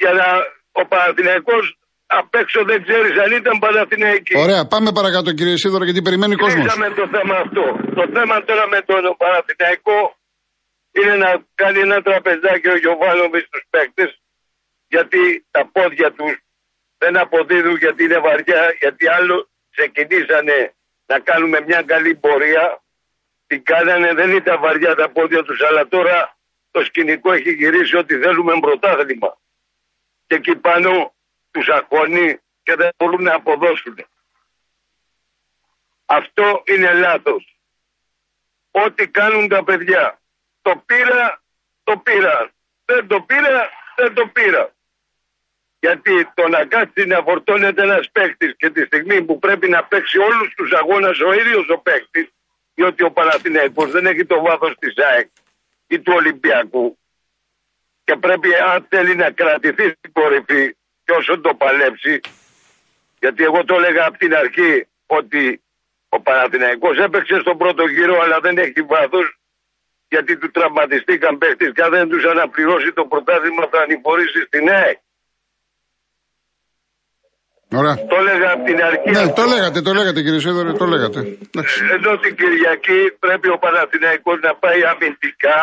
Για 0.00 0.12
να 0.12 0.26
ο 0.72 0.86
Παναθηναϊκός 0.86 1.64
απ' 2.20 2.34
έξω 2.42 2.58
δεν 2.70 2.78
ξέρεις 2.86 3.14
αν 3.24 3.30
ήταν 3.40 3.54
Παναθηναϊκή. 3.64 4.34
Ωραία, 4.46 4.62
πάμε 4.72 4.90
παρακάτω 4.98 5.30
κύριε 5.38 5.56
Σίδωρο 5.62 5.84
γιατί 5.88 6.02
περιμένει 6.06 6.34
ο 6.38 6.40
κόσμος. 6.44 6.60
Κλείσαμε 6.62 6.88
το 7.00 7.06
θέμα 7.14 7.34
αυτό. 7.44 7.64
Το 7.98 8.04
θέμα 8.14 8.36
τώρα 8.48 8.64
με 8.74 8.80
τον 8.88 9.02
Παναθηναϊκό 9.22 9.98
είναι 10.98 11.14
να 11.24 11.30
κάνει 11.60 11.78
ένα 11.86 11.98
τραπεζάκι 12.06 12.68
ο 12.74 12.76
Γιωβάνοβιτς 12.82 13.46
στους 13.48 13.64
παίκτες 13.72 14.10
γιατί 14.94 15.20
τα 15.54 15.62
πόδια 15.74 16.08
τους 16.18 16.34
δεν 17.02 17.14
αποδίδουν 17.24 17.76
γιατί 17.84 18.00
είναι 18.06 18.20
βαριά, 18.26 18.62
γιατί 18.82 19.04
άλλο 19.18 19.36
ξεκινήσανε 19.74 20.58
να 21.10 21.16
κάνουμε 21.28 21.58
μια 21.68 21.82
καλή 21.92 22.12
πορεία, 22.24 22.64
την 23.46 23.60
κάνανε, 23.70 24.10
δεν 24.20 24.30
ήταν 24.40 24.56
βαριά 24.64 24.92
τα 25.00 25.08
πόδια 25.16 25.42
τους, 25.46 25.58
αλλά 25.68 25.82
τώρα 25.94 26.16
το 26.70 26.80
σκηνικό 26.88 27.32
έχει 27.32 27.52
γυρίσει 27.60 27.96
ότι 28.02 28.14
θέλουμε 28.22 28.52
πρωτάθλημα. 28.66 29.30
Και 30.26 30.34
εκεί 30.40 30.54
πάνω 30.68 30.90
τους 31.52 31.68
αγχώνει 31.68 32.40
και 32.62 32.74
δεν 32.74 32.90
μπορούν 32.96 33.22
να 33.22 33.34
αποδώσουν. 33.34 34.06
Αυτό 36.06 36.62
είναι 36.66 36.92
λάθος. 36.92 37.56
Ό,τι 38.70 39.08
κάνουν 39.08 39.48
τα 39.48 39.64
παιδιά. 39.64 40.20
Το 40.62 40.82
πήρα, 40.86 41.42
το 41.84 41.96
πήρα. 41.96 42.50
Δεν 42.84 43.06
το 43.06 43.20
πήρα, 43.20 43.70
δεν 43.96 44.14
το 44.14 44.26
πήρα. 44.26 44.74
Γιατί 45.78 46.30
το 46.34 46.48
να 46.48 46.64
κάτσει 46.64 47.04
να 47.04 47.22
φορτώνεται 47.22 47.82
ένας 47.82 48.10
παίκτης 48.10 48.54
και 48.56 48.70
τη 48.70 48.84
στιγμή 48.84 49.22
που 49.22 49.38
πρέπει 49.38 49.68
να 49.68 49.84
παίξει 49.84 50.18
όλους 50.18 50.54
τους 50.54 50.72
αγώνες 50.72 51.20
ο 51.20 51.32
ίδιος 51.32 51.68
ο 51.68 51.78
παίκτης, 51.78 52.28
διότι 52.74 53.02
ο 53.02 53.10
Παναθηναϊκός 53.10 53.90
δεν 53.90 54.06
έχει 54.06 54.24
το 54.24 54.40
βάθος 54.40 54.74
της 54.78 54.94
ΑΕΚ 54.98 55.28
ή 55.86 56.00
του 56.00 56.12
Ολυμπιακού 56.16 56.98
και 58.04 58.16
πρέπει 58.16 58.54
αν 58.54 58.86
θέλει 58.88 59.14
να 59.14 59.30
κρατηθεί 59.30 59.88
στην 59.88 60.12
κορυφή 60.12 60.74
και 60.74 60.81
όσο 61.18 61.40
το 61.40 61.54
παλέψει 61.62 62.14
γιατί 63.22 63.40
εγώ 63.48 63.60
το 63.68 63.74
έλεγα 63.78 64.02
από 64.08 64.18
την 64.22 64.32
αρχή 64.42 64.86
ότι 65.18 65.42
ο 66.08 66.18
Παναθηναϊκός 66.26 66.96
έπαιξε 67.06 67.36
στον 67.44 67.56
πρώτο 67.62 67.82
γύρο 67.94 68.16
αλλά 68.22 68.38
δεν 68.46 68.56
έχει 68.58 68.80
βάθος 68.92 69.26
γιατί 70.12 70.32
του 70.40 70.50
τραυματιστήκαν 70.50 71.38
παίχτες 71.38 71.70
και 71.76 71.84
δεν 71.94 72.08
τους 72.08 72.24
αναπληρώσει 72.32 72.90
το 72.98 73.04
πρωτάθλημα 73.12 73.64
θα 73.72 73.78
ανηφορήσει 73.86 74.40
στην 74.48 74.64
ΑΕΚ. 74.78 74.98
Ωραία. 77.80 77.96
Το 78.10 78.16
έλεγα 78.22 78.48
από 78.52 78.64
την 78.64 78.78
αρχή. 78.88 79.10
Ναι, 79.10 79.32
το 79.32 79.44
λέγατε, 79.52 79.80
το 79.80 79.92
λέγατε 79.98 80.22
κύριε 80.22 80.40
Σίδωρη, 80.40 80.72
το 80.82 80.86
λέγατε. 80.92 81.18
Ενώ 81.96 82.18
την 82.18 82.32
Κυριακή 82.36 83.00
πρέπει 83.18 83.48
ο 83.56 83.58
Παναθηναϊκός 83.64 84.38
να 84.40 84.54
πάει 84.54 84.80
αμυντικά 84.84 85.58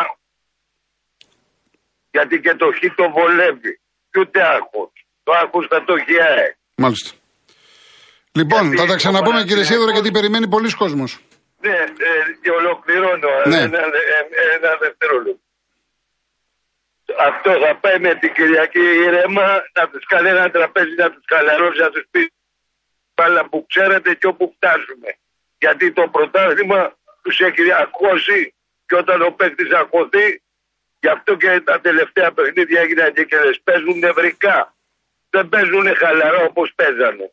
γιατί 2.10 2.40
και 2.40 2.54
το 2.54 2.66
χ 2.76 2.78
το 2.94 3.10
βολεύει. 3.10 3.80
Και 4.10 4.20
ούτε 4.20 4.42
άγχος. 4.42 4.92
Το 5.22 5.32
άγχος 5.32 5.66
θα 5.70 5.84
το 5.84 5.92
έχει 5.94 6.20
ΑΕΚ. 6.22 6.54
Μάλιστα. 6.74 7.10
Λοιπόν, 8.32 8.62
Γιατί 8.62 8.76
θα 8.76 8.86
τα 8.86 8.92
ο 8.92 8.96
ξαναπούμε 8.96 9.38
κύριε 9.40 9.54
Παναθηναϊκός- 9.54 9.66
Σίδωρη 9.72 9.92
γιατί 9.92 10.10
περιμένει 10.10 10.48
πολλοί 10.48 10.70
κόσμος. 10.82 11.10
Ναι, 11.66 11.76
ε, 12.08 12.12
και 12.42 12.50
ολοκληρώνω. 12.50 13.28
Ναι. 13.46 13.60
Ένα, 13.60 13.78
ε, 13.78 14.54
ένα 14.56 14.70
δευτερόλεπτο. 14.80 15.44
Αυτό 17.28 17.50
θα 17.64 17.72
πάει 17.82 17.98
με 17.98 18.14
την 18.14 18.32
Κυριακή 18.32 18.84
ήρεμα 19.06 19.46
να 19.78 19.88
τους 19.88 20.04
κάνει 20.06 20.28
ένα 20.28 20.50
τραπέζι, 20.50 20.94
να 20.94 21.10
τους 21.10 21.24
χαλαρώσει, 21.32 21.80
να 21.80 21.90
τους 21.90 22.04
πει 22.10 22.32
πάλα 23.14 23.48
που 23.48 23.66
ξέρετε 23.68 24.14
και 24.14 24.26
όπου 24.26 24.52
φτάσουμε. 24.56 25.08
Γιατί 25.58 25.92
το 25.92 26.08
πρωτάθλημα 26.14 26.80
τους 27.22 27.40
έχει 27.40 27.72
ακώσει 27.84 28.54
και 28.86 28.96
όταν 28.96 29.22
ο 29.22 29.30
παίκτης 29.38 29.72
ακωθεί, 29.72 30.42
γι' 31.00 31.08
αυτό 31.08 31.34
και 31.36 31.60
τα 31.64 31.80
τελευταία 31.80 32.32
παιχνίδια 32.32 32.80
έγιναν 32.80 33.12
και 33.12 33.24
κερδές. 33.24 33.60
Παίζουν 33.64 33.98
νευρικά. 33.98 34.74
Δεν 35.34 35.44
παίζουν 35.52 35.86
χαλαρά 36.02 36.40
όπως 36.50 36.68
παίζανε. 36.78 37.26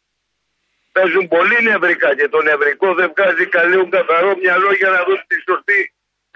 Παίζουν 0.95 1.25
πολύ 1.35 1.57
νευρικά 1.69 2.09
και 2.19 2.27
το 2.33 2.39
νευρικό 2.49 2.87
δεν 2.99 3.07
βγάζει 3.15 3.45
καλή 3.57 3.77
καθαρό 3.95 4.31
μυαλό 4.43 4.69
για 4.81 4.89
να 4.95 4.99
δώσει 5.07 5.25
τη 5.31 5.37
σωστή 5.47 5.79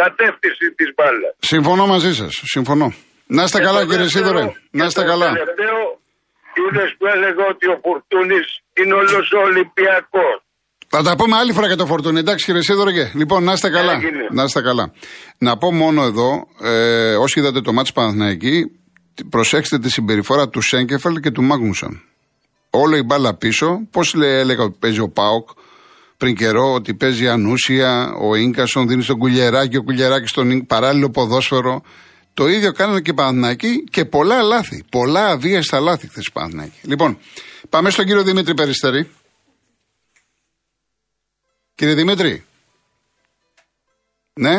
κατεύθυνση 0.01 0.65
της 0.79 0.89
μπάλας. 0.95 1.33
Συμφωνώ 1.53 1.83
μαζί 1.93 2.11
σας, 2.19 2.33
συμφωνώ. 2.55 2.87
Να 3.37 3.41
είστε 3.45 3.59
καλά 3.67 3.79
Και 3.81 3.85
το 3.85 3.91
κύριε 3.91 4.07
δεύτερο- 4.07 4.25
Σίδωρε, 4.27 4.43
να 4.77 4.81
και 4.83 4.87
είστε 4.89 5.01
το 5.01 5.07
καλά. 5.11 5.27
τελευταίο, 5.33 5.79
είδες 6.61 6.89
που 6.97 7.05
έλεγα 7.15 7.43
ότι 7.53 7.65
ο 7.73 7.75
Φουρτούνης 7.83 8.47
είναι 8.79 8.93
όλος 9.01 9.25
ο 9.37 9.39
Ολυμπιακός. 9.49 10.37
Θα 10.93 11.01
τα 11.03 11.15
πούμε 11.15 11.35
άλλη 11.37 11.53
φορά 11.53 11.67
για 11.67 11.75
το 11.75 11.85
φορτούνι. 11.85 12.19
Εντάξει 12.19 12.45
κύριε 12.45 12.61
Σίδωρε. 12.61 12.91
και. 12.91 13.05
Λοιπόν, 13.15 13.43
να 13.43 13.51
είστε 13.53 13.69
καλά. 13.69 13.91
Έγινε. 13.93 14.27
Να 14.31 14.43
είστε 14.43 14.61
καλά. 14.61 14.85
Να 15.37 15.57
πω 15.57 15.71
μόνο 15.71 16.03
εδώ, 16.03 16.29
ε, 16.61 17.15
όσοι 17.15 17.39
είδατε 17.39 17.61
το 17.61 17.73
μάτς 17.73 17.91
Παναθηναϊκή, 17.91 18.80
προσέξτε 19.29 19.79
τη 19.79 19.89
συμπεριφορά 19.89 20.49
του 20.49 20.61
Σέγκεφελ 20.61 21.19
και 21.19 21.31
του 21.31 21.43
Μάγνουσον. 21.43 22.03
Όλο 22.69 22.95
η 22.95 23.03
μπάλα 23.03 23.35
πίσω. 23.35 23.87
Πώς 23.91 24.15
έλεγα 24.15 24.63
ότι 24.63 24.77
παίζει 24.79 24.99
ο 24.99 25.09
Πάοκ 25.09 25.49
πριν 26.17 26.35
καιρό, 26.35 26.73
ότι 26.73 26.93
παίζει 26.93 27.27
ανούσια, 27.27 28.13
ο 28.13 28.35
Ίνκασον 28.35 28.87
δίνει 28.87 29.03
στον 29.03 29.17
Κουλιεράκη, 29.17 29.77
ο 29.77 29.83
Κουλιεράκης 29.83 30.29
στον 30.29 30.51
Ίνκ, 30.51 30.65
παράλληλο 30.65 31.09
ποδόσφαιρο. 31.09 31.83
Το 32.33 32.47
ίδιο 32.47 32.71
κάνανε 32.71 33.01
και 33.01 33.11
οι 33.11 33.13
Παναθηναϊκοί 33.13 33.83
και 33.83 34.05
πολλά 34.05 34.41
λάθη. 34.41 34.83
Πολλά 34.89 35.25
αβίαστα 35.25 35.79
λάθη 35.79 36.07
χθες 36.07 36.25
οι 36.25 36.31
Παναθηναϊκοί. 36.31 36.79
Λοιπόν, 36.81 37.17
πάμε 37.69 37.89
στον 37.89 38.05
κύριο 38.05 38.23
Δημήτρη 38.23 38.53
Περιστερή. 38.53 39.09
Κύριε 41.75 41.93
Δημήτρη. 41.93 42.45
Ναι. 44.33 44.57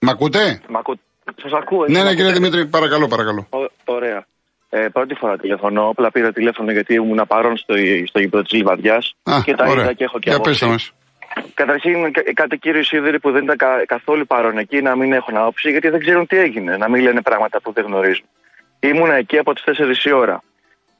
Μ' 0.00 0.08
ακούτε; 0.08 0.62
Μ' 0.68 0.76
ακού... 0.76 0.98
Σας 1.42 1.52
ακούω. 1.52 1.84
Ναι, 1.86 1.98
εσείς 1.98 2.02
ναι, 2.04 2.10
μ' 2.10 2.14
κύριε 2.16 2.30
ακούτε; 2.30 2.38
Δημήτρη, 2.48 2.66
παρακαλώ, 2.66 3.06
παρακαλώ. 3.08 3.46
Ω- 3.50 3.72
Ωραία. 3.84 4.24
Ε, 4.72 4.86
πρώτη 4.92 5.14
φορά 5.14 5.36
τηλεφωνώ. 5.38 5.88
Απλά 5.88 6.10
πήρα 6.10 6.32
τηλέφωνο 6.32 6.72
γιατί 6.72 6.94
ήμουν 6.94 7.24
παρόν 7.28 7.56
στο, 7.56 7.74
στο 8.06 8.18
γήπεδο 8.20 8.42
της 8.42 8.52
Λιβαδιάς 8.52 9.14
Α, 9.22 9.40
και 9.44 9.54
τα 9.54 9.64
ωραία. 9.68 9.82
είδα 9.84 9.92
και 9.92 10.04
έχω 10.04 10.18
και 10.18 10.28
Για 10.28 10.34
άποψη. 10.38 10.50
πέστε 10.50 10.66
μας. 10.66 10.92
Καταρχήν, 11.54 12.12
κα- 12.12 12.32
κάτι 12.34 12.56
κύριο 12.58 12.82
Σίδηρη 12.82 13.18
που 13.20 13.30
δεν 13.30 13.42
ήταν 13.42 13.56
κα- 13.56 13.84
καθόλου 13.86 14.26
παρόν 14.26 14.58
εκεί 14.58 14.82
να 14.82 14.96
μην 14.96 15.12
έχουν 15.12 15.36
άποψη 15.36 15.70
γιατί 15.70 15.88
δεν 15.88 16.00
ξέρουν 16.00 16.26
τι 16.26 16.36
έγινε. 16.38 16.76
Να 16.76 16.88
μην 16.90 17.02
λένε 17.02 17.22
πράγματα 17.22 17.60
που 17.60 17.72
δεν 17.72 17.84
γνωρίζουν. 17.84 18.24
Ήμουνα 18.80 19.14
εκεί 19.14 19.38
από 19.38 19.52
τις 19.54 19.62
4 19.64 20.04
η 20.04 20.12
ώρα. 20.12 20.42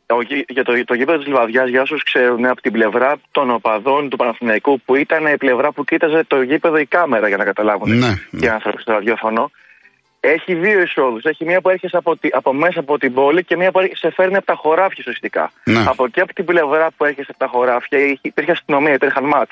Το 0.07 0.21
γη- 0.21 0.45
Για 0.49 0.65
το, 0.65 0.73
το 0.85 0.95
γήπεδο 0.95 1.19
της 1.19 1.27
Λιβαδιάς, 1.27 1.69
για 1.69 1.83
όσους 1.83 2.03
ξέρουν, 2.03 2.47
από 2.47 2.61
την 2.61 2.73
πλευρά 2.73 3.17
των 3.31 3.51
οπαδών 3.51 4.09
του 4.09 4.17
Παναθηναϊκού, 4.17 4.81
που 4.85 4.97
ήταν 4.97 5.27
η 5.27 5.37
πλευρά 5.37 5.73
που 5.73 5.85
κοίταζε 5.85 6.25
το 6.27 6.43
γήπεδο 6.43 6.77
η 6.79 6.87
κάμερα 6.87 7.29
για 7.29 7.37
να 7.37 7.45
καταλάβουν 7.45 7.99
Ναι, 7.99 8.07
οι 8.07 8.37
ναι. 8.45 8.49
άνθρωποι 8.49 8.81
στο 8.83 8.93
ραδιόφωνο. 8.93 9.51
Έχει 10.21 10.55
δύο 10.55 10.81
εισόδου. 10.81 11.21
Έχει 11.23 11.45
μία 11.45 11.61
που 11.61 11.69
έρχεσαι 11.69 11.97
από, 11.97 12.17
τη- 12.17 12.29
από 12.33 12.53
μέσα 12.53 12.81
από 12.81 12.99
την 12.99 13.15
πόλη 13.15 13.45
και 13.45 13.57
μία 13.57 13.71
που 13.71 13.79
έρχεσαι- 13.79 13.99
σε 13.99 14.11
φέρνει 14.11 14.37
από 14.37 14.47
τα 14.47 14.55
χωράφια 14.55 14.97
ουσιαστικά. 14.99 15.53
Ναι. 15.65 15.85
Από 15.87 16.05
εκεί 16.05 16.21
από 16.21 16.35
την 16.35 16.45
πλευρά 16.45 16.91
που 16.97 17.05
έρχεσαι 17.05 17.31
από 17.31 17.39
τα 17.39 17.47
χωράφια 17.47 17.99
είχε- 17.99 18.19
υπήρχε 18.23 18.51
αστυνομία, 18.51 18.93
υπήρχαν 18.93 19.25
ματ. 19.25 19.49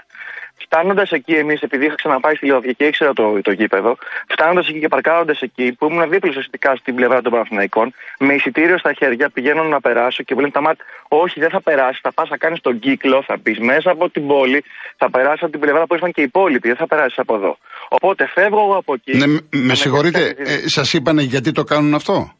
Φτάνοντας 0.64 1.10
εκεί, 1.10 1.32
εμείς, 1.34 1.60
επειδή 1.60 1.84
είχα 1.86 1.94
ξαναπάει 1.94 2.34
στη 2.34 2.44
Λιβαδιά 2.46 2.72
και 2.72 2.84
ήξερα 2.84 3.12
το, 3.12 3.40
το 3.42 3.52
γήπεδο, 3.52 3.96
φτάνοντας 4.28 4.68
εκεί 4.68 4.78
και 4.80 4.88
παρκάροντας 4.88 5.40
εκεί, 5.40 5.72
που 5.72 5.86
ήμουν 5.90 6.10
δίπλα 6.10 6.30
ουσιαστικά 6.30 6.76
στην 6.76 6.94
πλευρά 6.94 7.22
των 7.22 7.32
Παναθηναϊκών, 7.32 7.94
με 8.18 8.34
εισιτήριο 8.34 8.78
στα 8.78 8.92
χέρια 8.92 9.30
πηγαίνω 9.30 9.62
να 9.64 9.80
περάσω 9.80 10.22
και 10.22 10.34
μου 10.34 10.40
λένε 10.40 10.52
τα 10.52 10.60
μάτια, 10.60 10.84
Όχι, 11.08 11.40
δεν 11.40 11.50
θα 11.50 11.60
περάσεις, 11.62 12.00
θα 12.02 12.12
πας, 12.12 12.28
θα 12.28 12.36
κάνεις 12.36 12.60
τον 12.60 12.78
κύκλο, 12.78 13.22
θα 13.26 13.36
μπεις 13.42 13.58
μέσα 13.58 13.90
από 13.90 14.10
την 14.10 14.26
πόλη, 14.26 14.64
θα 14.96 15.10
περάσεις 15.10 15.42
από 15.42 15.50
την 15.50 15.60
πλευρά 15.60 15.86
που 15.86 15.94
ήρθαν 15.94 16.12
και 16.12 16.20
οι 16.20 16.24
υπόλοιποι, 16.24 16.68
δεν 16.68 16.76
θα 16.76 16.86
περάσεις 16.86 17.18
από 17.18 17.34
εδώ. 17.34 17.58
Οπότε 17.88 18.28
φεύγω 18.34 18.60
εγώ 18.60 18.76
από 18.76 18.94
εκεί. 18.94 19.16
Ναι, 19.16 19.26
με- 19.26 19.32
με 19.32 19.40
αναγκαστικά 19.50 19.74
συγχωρείτε, 19.74 20.20
γιατί- 20.20 20.42
ε, 20.64 20.68
σας 20.68 20.92
είπανε 20.92 21.22
γιατί 21.22 21.52
το 21.52 21.64
κάνουν 21.64 21.94
αυτό; 21.94 22.32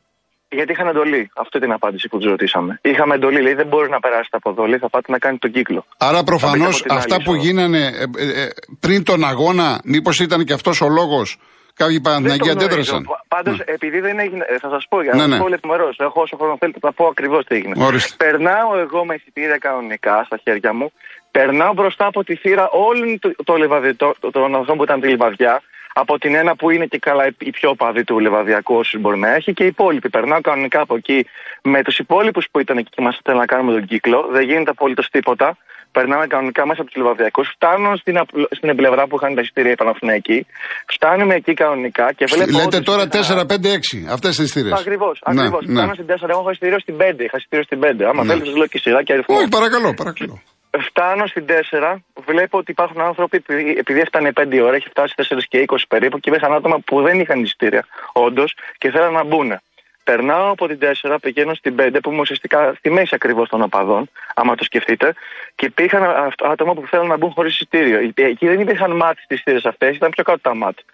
Γιατί 0.51 0.73
είχαν 0.73 0.87
εντολή. 0.89 1.31
Αυτή 1.35 1.59
την 1.61 1.73
απάντηση 1.73 2.09
που 2.09 2.19
τους 2.19 2.31
ρωτήσαμε. 2.31 2.79
Είχαμε 2.83 3.15
εντολή, 3.15 3.41
λέει 3.43 3.55
δεν 3.55 3.67
μπορεί 3.67 3.89
να 3.91 4.01
περάσετε 4.01 4.37
από 4.37 4.51
εδώ, 4.51 4.65
λέει 4.67 4.79
θα 4.79 4.89
πάτε 4.89 5.13
να 5.13 5.19
κάνετε 5.19 5.49
τον 5.49 5.57
κύκλο. 5.57 5.85
Άρα 5.99 6.23
προφανώς 6.23 6.75
από 6.75 6.83
την 6.83 6.91
άλλη 6.91 6.99
αυτά 7.01 7.17
που 7.17 7.33
είσοδο. 7.35 7.43
γίνανε 7.47 7.79
ε, 7.79 8.25
ε, 8.25 8.43
ε, 8.43 8.49
πριν 8.81 9.05
τον 9.05 9.25
αγώνα, 9.25 9.81
μήπως 9.85 10.21
ήταν 10.21 10.45
και 10.45 10.53
αυτός 10.53 10.81
ο 10.81 10.89
λόγος; 10.89 11.37
Κάποιοι 11.75 12.01
Παναθηναϊκοί 12.01 12.51
αντέδρασαν. 12.51 13.07
Πάντως, 13.29 13.59
Ναι. 13.59 13.65
επειδή 13.67 14.01
δεν 14.01 14.19
έγινε. 14.19 14.45
ε, 14.49 14.59
Θα 14.59 14.69
σας 14.69 14.87
πω 14.89 15.03
για 15.03 15.13
Ναι, 15.15 15.21
να 15.21 15.27
ναι. 15.27 15.33
σας 15.35 15.43
πω 15.43 15.49
λεπτομερώς. 15.49 15.97
Έχω 15.99 16.21
όσο 16.21 16.37
χρόνο 16.37 16.57
θέλετε 16.59 16.79
να 16.83 16.93
πω 16.93 17.07
ακριβώς 17.07 17.45
τι 17.45 17.55
έγινε. 17.55 17.85
Ορίστε. 17.85 18.25
Περνάω 18.25 18.79
εγώ 18.79 19.05
με 19.05 19.15
εισιτήρια 19.15 19.59
κανονικά 19.59 20.23
στα 20.27 20.37
χέρια 20.43 20.73
μου. 20.75 20.93
Περνάω 21.31 21.73
μπροστά 21.73 22.07
από 22.07 22.25
τη 22.25 22.37
θύρα 22.37 22.69
όλων 22.69 23.19
το, 23.19 23.35
το 23.45 23.55
λιβαδι- 23.55 23.97
το- 23.97 24.15
το- 24.21 24.31
των 24.31 24.43
ανθρώπων 24.45 24.77
που 24.77 24.83
ήταν 24.83 25.01
τη 25.01 25.09
λιβαδιά. 25.09 25.63
Από 26.03 26.19
την 26.19 26.35
ένα 26.43 26.53
που 26.57 26.71
είναι 26.71 26.87
και 26.93 26.99
καλά 26.99 27.25
η- 27.27 27.37
η 27.39 27.51
πιο 27.51 27.75
παδί 27.75 28.05
του 28.05 28.19
λιβαδιακού, 28.19 28.75
όσου 28.83 28.99
μπορεί 29.03 29.19
να 29.19 29.31
έχει, 29.35 29.51
και 29.57 29.65
οι 29.65 29.67
υπόλοιποι. 29.67 30.09
Περνάω 30.17 30.41
κανονικά 30.41 30.81
από 30.81 30.95
εκεί 31.01 31.19
με 31.73 31.83
τους 31.83 31.97
υπόλοιπους 31.99 32.45
που 32.51 32.59
ήταν 32.61 32.77
εκεί 32.79 32.91
και 32.95 33.03
μας 33.07 33.15
ήθελαν 33.19 33.39
να 33.45 33.47
κάνουμε 33.53 33.73
τον 33.79 33.85
κύκλο. 33.87 34.19
Δεν 34.33 34.43
γίνεται 34.49 34.71
απολύτως 34.71 35.07
τίποτα. 35.17 35.57
Περνάμε 35.97 36.27
κανονικά 36.27 36.63
μέσα 36.67 36.81
από 36.83 36.91
τους 36.91 36.99
Λιβαδιακούς. 37.03 37.47
Φτάνω 37.55 37.97
στην, 38.03 38.17
απ- 38.23 38.37
στην 38.59 38.77
πλευρά 38.81 39.03
που 39.07 39.17
είχαν 39.19 39.35
τα 39.35 39.41
εισιτήρια 39.45 39.73
οι 39.73 39.75
Παναθηναϊκοί. 39.83 40.39
Φτάνουμε 40.95 41.35
εκεί 41.41 41.55
κανονικά 41.63 42.07
και 42.17 42.25
βλέπω. 42.35 42.51
Λέτε 42.51 42.65
όντως 42.65 42.81
τώρα 42.91 43.03
ένα- 43.03 43.11
4-5-6 43.11 44.07
αυτές 44.17 44.37
τις 44.37 44.53
θύρε. 44.53 44.71
Ακριβώς. 44.83 45.17
Ακριβώς. 45.31 45.63
Ναι, 45.67 45.73
ναι. 45.73 45.79
Φτάνω 45.79 45.95
στην 45.95 46.07
4. 46.07 46.31
Εγώ 46.35 46.41
έχω 46.41 46.51
εισιτήριο 46.51 46.79
στην 46.85 46.97
5. 46.97 47.25
Είχα 47.27 47.37
εισιτήριο 47.41 47.65
στην 47.69 47.79
5. 47.85 48.05
Άμα 48.11 48.23
Ναι. 48.23 48.29
θέλετε, 48.29 48.51
σα 48.51 48.57
λέω 48.61 48.67
και 48.67 48.79
σειρά 48.85 49.01
και 49.07 49.13
αριθμό. 49.13 49.37
Όχι, 49.37 49.49
παρακαλώ, 49.49 49.89
παρακαλώ. 50.03 50.35
Φτάνω 50.79 51.27
στην 51.27 51.45
4. 51.71 52.03
Βλέπω 52.27 52.59
ότι 52.59 52.71
υπάρχουν 52.71 53.01
άνθρωποι, 53.01 53.37
επειδή- 53.37 53.79
επειδή 53.79 54.01
έφτανε 54.01 54.33
5 54.33 54.55
η 54.57 54.61
ώρα, 54.61 54.77
έχει 54.77 54.89
φτάσει 54.89 55.15
4 55.17 55.45
και 55.49 55.59
20 55.59 55.87
περίπου, 55.89 56.19
και 56.19 56.31
υπήρχαν 56.31 56.53
άτομα 56.53 56.79
που 56.79 57.03
δεν 57.03 57.21
είχαν 57.21 57.43
εισιτήρια, 57.43 57.87
όντως, 58.13 58.55
και 58.79 58.91
θέλαν 58.91 59.13
να 59.13 59.25
μπουν. 59.25 59.59
Περνάω 60.05 60.51
από 60.51 60.67
την 60.67 60.79
4, 60.79 61.19
πηγαίνω 61.19 61.55
στην 61.55 61.75
5, 61.75 62.01
που 62.01 62.11
είμαι 62.13 62.21
ουσιαστικά 62.21 62.75
στη 62.79 62.91
μέση 62.91 63.15
ακριβώς 63.15 63.49
των 63.49 63.63
οπαδών, 63.63 64.11
άμα 64.35 64.55
το 64.55 64.65
σκεφτείτε, 64.65 65.15
και 65.55 65.67
υπήρχαν 65.67 66.03
αυτ- 66.03 66.45
άτομα 66.45 66.75
που 66.75 66.87
θέλουν 66.87 67.07
να 67.07 67.17
μπουν 67.17 67.31
χωρίς 67.31 67.53
εισιτήριο. 67.53 68.13
Εκεί 68.15 68.47
δεν 68.47 68.61
υπήρχαν 68.61 68.91
μάτς 68.91 69.23
στις 69.23 69.43
θύρε 69.43 69.59
αυτές, 69.65 69.97
ήταν 69.97 70.11
πιο 70.11 70.23
κάτω 70.25 70.41
τα 70.41 70.55
μάτς. 70.55 70.85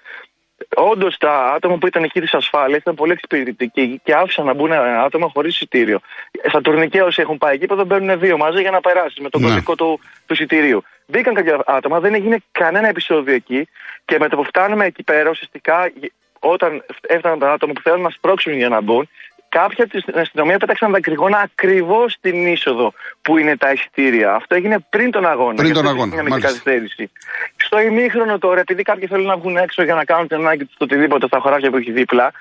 Όντως 0.76 1.16
τα 1.18 1.52
άτομα 1.52 1.76
που 1.76 1.87
ήταν 1.87 2.02
εκεί 2.02 2.20
της 2.20 2.34
ασφάλειας 2.34 2.80
ήταν 2.80 2.94
πολύ 2.94 3.12
εξυπηρετικοί 3.12 4.00
και 4.04 4.14
άφησαν 4.14 4.44
να 4.46 4.54
μπουν 4.54 4.73
άτομα 4.73 5.28
χωρίς 5.32 5.54
εισιτήριο. 5.54 6.00
Στα 6.49 6.61
τουρνικέ 6.61 7.02
όσοι 7.02 7.20
έχουν 7.20 7.38
πάει 7.38 7.54
εκεί 7.54 7.66
δεν 7.66 7.87
μπαίνουν 7.87 8.18
δύο 8.18 8.37
μαζί 8.37 8.61
για 8.61 8.70
να 8.70 8.80
περάσεις 8.80 9.18
με 9.18 9.28
τον 9.28 9.42
Ναι. 9.42 9.49
κωδικό 9.49 9.75
του, 9.75 10.00
του 10.26 10.32
εισιτηρίου. 10.32 10.82
Μπήκαν 11.06 11.34
κάποια 11.34 11.62
άτομα, 11.66 12.00
δεν 12.00 12.14
έγινε 12.14 12.38
κανένα 12.52 12.88
επεισόδιο 12.88 13.34
εκεί 13.34 13.68
και 14.04 14.18
με 14.18 14.28
το 14.28 14.37
που 14.37 14.44
φτάνουμε 14.44 14.84
εκεί 14.84 15.02
πέρα 15.02 15.30
ουσιαστικά 15.30 15.92
όταν 16.38 16.84
έφταναν 17.08 17.38
τα 17.38 17.52
άτομα 17.52 17.73
που 17.73 17.80
θέλουν 17.80 18.00
να 18.00 18.11
σπρώξουν 18.11 18.52
για 18.52 18.68
να 18.68 18.80
μπουν, 18.80 19.08
κάποια 19.58 19.84
από 19.84 20.02
την 20.02 20.18
αστυνομία 20.18 20.58
πέταξαν 20.58 20.92
δακρυγόνα 20.92 21.38
ακριβώς 21.38 22.12
στην 22.12 22.46
είσοδο 22.46 22.92
που 23.23 23.38
είναι 23.38 23.56
τα 23.56 23.73
εισιτήρια. 23.73 24.34
Αυτό 24.34 24.54
έγινε 24.54 24.76
πριν 24.90 25.11
τον 25.11 25.26
αγώνα. 25.26 25.54
Πριν 25.54 25.73
τον 25.73 25.82
Γι' 25.82 25.88
αυτό 25.88 25.88
αγώνα, 25.88 26.02
έγινε 26.04 26.23
μικρή 26.23 26.30
μάλιστα. 26.30 26.49
καθυστέρηση. 26.49 27.11
Στο 27.56 27.80
ημίχρονο 27.80 28.38
τώρα, 28.38 28.61
επειδή 28.61 28.82
κάποιοι 28.82 29.06
θέλουν 29.06 29.26
να 29.26 29.37
βγουν 29.37 29.56
έξω 29.56 29.82
για 29.82 29.94
να 29.94 30.04
κάνουν 30.04 30.28
την 30.28 30.37
ανάγκη 30.37 30.64
τους 30.64 30.76
οτιδήποτε 30.78 31.26
στα 31.26 31.38
χωράφια 31.38 31.70
που 31.70 31.76
έχει 31.76 31.92
δίπλα, 31.92 32.32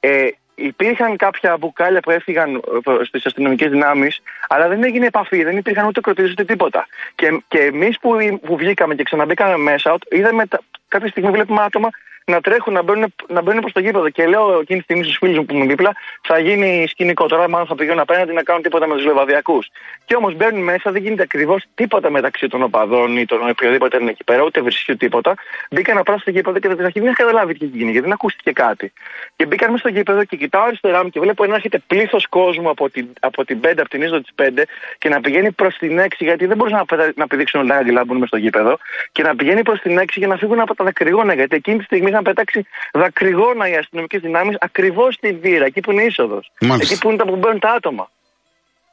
ε, 0.00 0.28
υπήρχαν 0.54 1.16
κάποια 1.16 1.56
μπουκάλια 1.56 2.00
που 2.00 2.10
έφυγαν 2.10 2.62
στις 3.02 3.26
αστυνομικές 3.26 3.70
δυνάμεις, 3.70 4.20
αλλά 4.48 4.68
δεν 4.68 4.84
έγινε 4.84 5.06
επαφή, 5.06 5.42
δεν 5.42 5.56
υπήρχαν 5.56 5.86
ούτε 5.86 6.00
κροτίδε 6.00 6.28
ούτε 6.30 6.44
τίποτα. 6.44 6.86
Και, 7.14 7.42
και 7.48 7.58
εμείς 7.58 7.98
που, 7.98 8.16
που 8.46 8.56
βγήκαμε 8.56 8.94
και 8.94 9.02
ξαναμπήκαμε 9.02 9.56
μέσα, 9.56 9.92
ότι 9.92 10.16
είδαμε 10.16 10.46
τα, 10.46 10.60
κάποια 10.88 11.08
στιγμή 11.08 11.30
βλέπουμε 11.30 11.62
άτομα 11.62 11.88
να 12.28 12.40
τρέχουν, 12.40 12.72
να 12.72 12.82
μπαίνουν, 12.82 13.14
να 13.28 13.42
μπαίνουν 13.42 13.60
προς 13.60 13.72
το 13.72 13.80
γήπεδο. 13.80 14.08
Και 14.08 14.26
λέω 14.26 14.58
εκείνη 14.60 14.78
τη 14.78 14.84
στιγμή 14.84 15.04
στους 15.04 15.16
φίλους 15.16 15.36
μου 15.36 15.44
που 15.44 15.54
ήμουν 15.54 15.68
δίπλα, 15.68 15.92
θα 16.22 16.38
γίνει 16.38 16.86
σκηνικό. 16.88 17.26
Τώρα, 17.26 17.48
μάλλον 17.48 17.66
θα 17.66 17.74
πηγαίνουν 17.74 18.00
απέναντι 18.00 18.32
να 18.32 18.42
κάνουν 18.42 18.62
τίποτα 18.62 18.86
με 18.86 18.94
τους 18.94 19.04
λεβαδιακούς. 19.04 19.68
Και 20.04 20.14
όμως 20.14 20.34
μπαίνουν 20.34 20.62
μέσα, 20.62 20.92
δεν 20.92 21.02
γίνεται 21.02 21.22
ακριβώς 21.22 21.64
τίποτα 21.74 22.10
μεταξύ 22.10 22.48
των 22.48 22.62
οπαδών 22.62 23.16
ή 23.16 23.24
των 23.24 23.48
οποιοδήποτε 23.48 23.98
είναι 24.00 24.10
εκεί 24.10 24.24
πέρα, 24.24 24.42
ούτε 24.42 24.60
βρισιού 24.60 24.96
τίποτα. 24.96 25.34
Μπήκαν 25.70 25.98
απλά 25.98 26.18
στο 26.18 26.30
γήπεδο 26.30 26.58
και 26.58 26.68
δεν 26.68 26.84
αρχή 26.84 27.00
δεν 27.00 27.08
είχα 27.08 27.22
καταλάβει 27.22 27.54
τι 27.54 27.64
γίνει, 27.64 27.90
γιατί 27.90 28.00
δεν 28.00 28.12
ακούστηκε 28.12 28.52
κάτι. 28.52 28.92
Και 29.36 29.46
μπήκαν 29.46 29.70
μέσα 29.70 29.88
στο 29.88 29.96
γήπεδο 29.96 30.24
και 30.24 30.36
κοιτάω 30.36 30.62
αριστερά 30.62 31.02
μου 31.02 31.10
και 31.10 31.20
βλέπω 31.20 31.46
να 31.46 31.54
έρχεται 31.54 31.78
πλήθος 31.86 32.26
κόσμου 32.26 32.68
από 32.68 32.90
την, 32.90 33.06
από 33.20 33.44
την 33.44 33.60
5, 33.62 33.72
από 33.78 33.88
την 33.88 34.02
είσοδο 34.02 34.20
της 34.20 34.32
5 34.42 34.62
και 34.98 35.08
να 35.08 35.20
πηγαίνει 35.20 35.50
προς 35.50 35.76
την 35.76 36.00
6, 36.00 36.06
γιατί 36.18 36.46
δεν 36.46 36.56
μπορούσαν 36.56 36.78
να, 36.78 36.84
πετα- 36.84 37.12
να 37.16 37.26
πηδήξουν 37.26 37.60
όλα 37.60 37.68
τα 37.68 37.76
άγγελα 37.76 38.00
που 38.00 38.06
μπουν 38.06 38.16
μέσα 38.16 38.26
στο 38.26 38.36
γήπεδο, 38.36 38.78
και 39.12 39.22
να 39.22 39.36
πηγαίνει 39.36 39.62
προς 39.62 39.80
την 39.80 39.98
6 39.98 40.04
για 40.14 40.26
να 40.26 40.36
φύγουν 40.36 40.60
από 40.60 40.74
τα 40.74 40.84
δακρυγόνα. 40.84 41.34
Γιατί 41.34 41.56
εκείνη 41.56 41.78
τη 41.78 41.84
στιγμή 41.84 42.10
είχαν 42.18 42.34
πετάξει 42.34 42.66
δακρυγόνα 42.92 43.68
οι 43.68 43.76
αστυνομικές 43.76 44.20
δυνάμεις 44.20 44.56
ακριβώς 44.60 45.14
στη 45.14 45.32
βύρα, 45.32 45.64
εκεί 45.64 45.80
που 45.80 45.92
είναι 45.92 46.02
η 46.02 46.06
είσοδος. 46.06 46.52
Μάλιστα. 46.60 46.92
Εκεί 46.92 47.02
που 47.02 47.08
είναι 47.08 47.18
τα 47.18 47.24
που 47.24 47.36
μπαίνουν 47.36 47.58
τα 47.58 47.70
άτομα. 47.70 48.10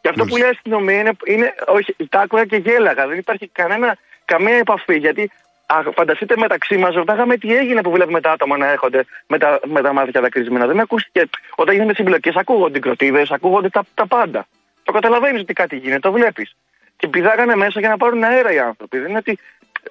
Και 0.02 0.10
αυτό 0.10 0.26
που 0.26 0.38
λέει 0.38 0.48
η 0.48 0.52
αστυνομία 0.52 1.00
είναι, 1.00 1.12
είναι 1.26 1.54
όχι, 1.68 1.96
τα 2.10 2.20
άκουγα 2.20 2.46
και 2.46 2.56
γέλαγα. 2.56 3.08
Δεν 3.08 3.18
υπάρχει 3.18 3.48
κανένα, 3.48 3.98
καμία 4.26 4.56
επαφή. 4.56 4.98
Γιατί 4.98 5.32
α, 5.66 5.82
φανταστείτε 5.96 6.38
μεταξύ 6.38 6.78
μας, 6.78 6.94
ρωτάγαμε 6.94 7.38
τι 7.38 7.56
έγινε 7.56 7.82
που 7.82 7.92
βλέπουμε 7.92 8.22
τα 8.22 8.32
άτομα 8.32 8.58
να 8.58 8.68
έρχονται 8.72 9.06
με 9.28 9.38
τα, 9.38 9.60
με 9.66 9.82
τα 9.82 9.94
μάτια 9.94 10.22
δακρυσμένα. 10.22 10.66
Δεν 10.66 10.80
ακούστηκε. 10.80 11.30
Όταν 11.56 11.76
γίνονται 11.76 11.94
συμπλοκές, 11.94 12.36
ακούγονται 12.36 12.78
οι 12.78 12.82
κροτίδες, 12.82 13.32
ακούγονται 13.32 13.70
τα, 13.70 13.86
τα 13.94 14.08
πάντα. 14.08 14.48
Το 14.84 14.92
καταλαβαίνεις 14.92 15.42
ότι 15.42 15.54
κάτι 15.54 15.76
γίνεται, 15.76 16.00
το 16.00 16.12
βλέπεις. 16.12 16.56
Και 16.98 17.08
πηδάγανε 17.08 17.56
μέσα 17.56 17.80
για 17.80 17.90
να 17.90 17.98
πάρουν 17.98 18.24
αέρα 18.24 18.54
οι 18.54 18.60
άνθρωποι. 18.60 18.98
Δεν 19.00 19.10
είναι 19.10 19.18
ότι 19.18 19.40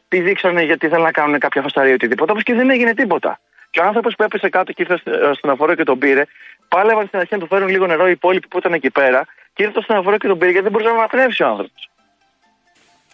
πηδήξανε 0.08 0.62
γιατί 0.62 0.88
θέλουν 0.88 1.04
να 1.04 1.10
κάνουν 1.10 1.38
κάποια 1.38 1.62
φασταρία 1.62 1.90
ή 1.90 1.94
οτιδήποτε, 1.94 2.30
όπως 2.32 2.42
και 2.42 2.54
δεν 2.54 2.70
έγινε 2.70 2.94
τίποτα. 2.94 3.40
Και 3.70 3.80
ο 3.80 3.84
άνθρωπος 3.84 4.14
που 4.16 4.22
έπεσε 4.22 4.48
κάτω 4.48 4.72
και 4.72 4.82
ήρθε 4.82 4.96
στο 4.96 5.34
στεναφορείο 5.34 5.74
και 5.74 5.84
τον 5.84 5.98
πήρε, 5.98 6.22
πάλευαν 6.68 7.06
στην 7.06 7.18
αρχή 7.18 7.34
να 7.34 7.40
του 7.40 7.46
φέρουν 7.46 7.68
λίγο 7.68 7.86
νερό 7.86 8.08
οι 8.08 8.10
υπόλοιποι 8.10 8.48
που 8.48 8.58
ήταν 8.58 8.72
εκεί 8.72 8.90
πέρα 8.90 9.26
και 9.54 9.62
ήρθε 9.62 9.72
στο 9.72 9.82
στεναφορείο 9.82 10.18
και 10.18 10.28
τον 10.28 10.38
πήρε 10.38 10.50
γιατί 10.50 10.66
δεν 10.68 10.72
μπορούσε 10.72 10.90
να 10.94 10.98
αναπνεύσει 10.98 11.42
ο 11.42 11.46
άνθρωπος. 11.46 11.90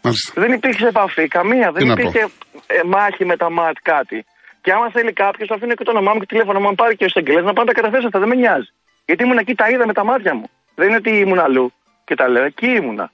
Μάλιστα. 0.03 0.41
Δεν 0.41 0.53
υπήρξε 0.53 0.87
επαφή, 0.87 1.29
καμία. 1.29 1.73
Δεν 1.73 1.87
να 1.87 1.93
υπήρχε 1.93 2.21
ε, 2.67 2.81
μάχη 2.85 3.25
με 3.25 3.37
τα 3.37 3.51
ΜΑΤ, 3.51 3.77
κάτι. 3.83 4.25
Και 4.61 4.73
άμα 4.73 4.91
θέλει 4.91 5.13
κάποιος, 5.13 5.51
αφήνει 5.51 5.75
και 5.75 5.85
το 5.85 5.91
όνομά 5.91 6.13
μου 6.13 6.19
και 6.19 6.27
το 6.27 6.33
τηλέφωνο 6.35 6.61
μου, 6.61 6.69
αν 6.69 6.75
πάρει 6.75 6.97
και 6.97 7.05
ο 7.05 7.07
εισαγγελέα 7.07 7.43
να 7.43 7.53
πάνε 7.53 7.67
τα 7.67 7.81
καταθέσει 7.81 8.07
αυτά, 8.07 8.19
δεν 8.19 8.29
με 8.29 8.35
νοιάζει. 8.35 8.69
Γιατί 9.07 9.25
ήμουν 9.25 9.39
εκεί, 9.39 9.55
τα 9.55 9.69
είδα 9.69 9.87
με 9.87 9.93
τα 9.93 10.05
μάτια 10.05 10.35
μου. 10.35 10.51
Δεν 10.75 10.87
είναι 10.87 10.97
ότι 10.97 11.11
ήμουν 11.11 11.39
αλλού 11.39 11.73
και 12.05 12.15
τα 12.15 12.29
λέω. 12.29 12.45
Εκεί 12.45 12.67
ήμουνα. 12.67 13.13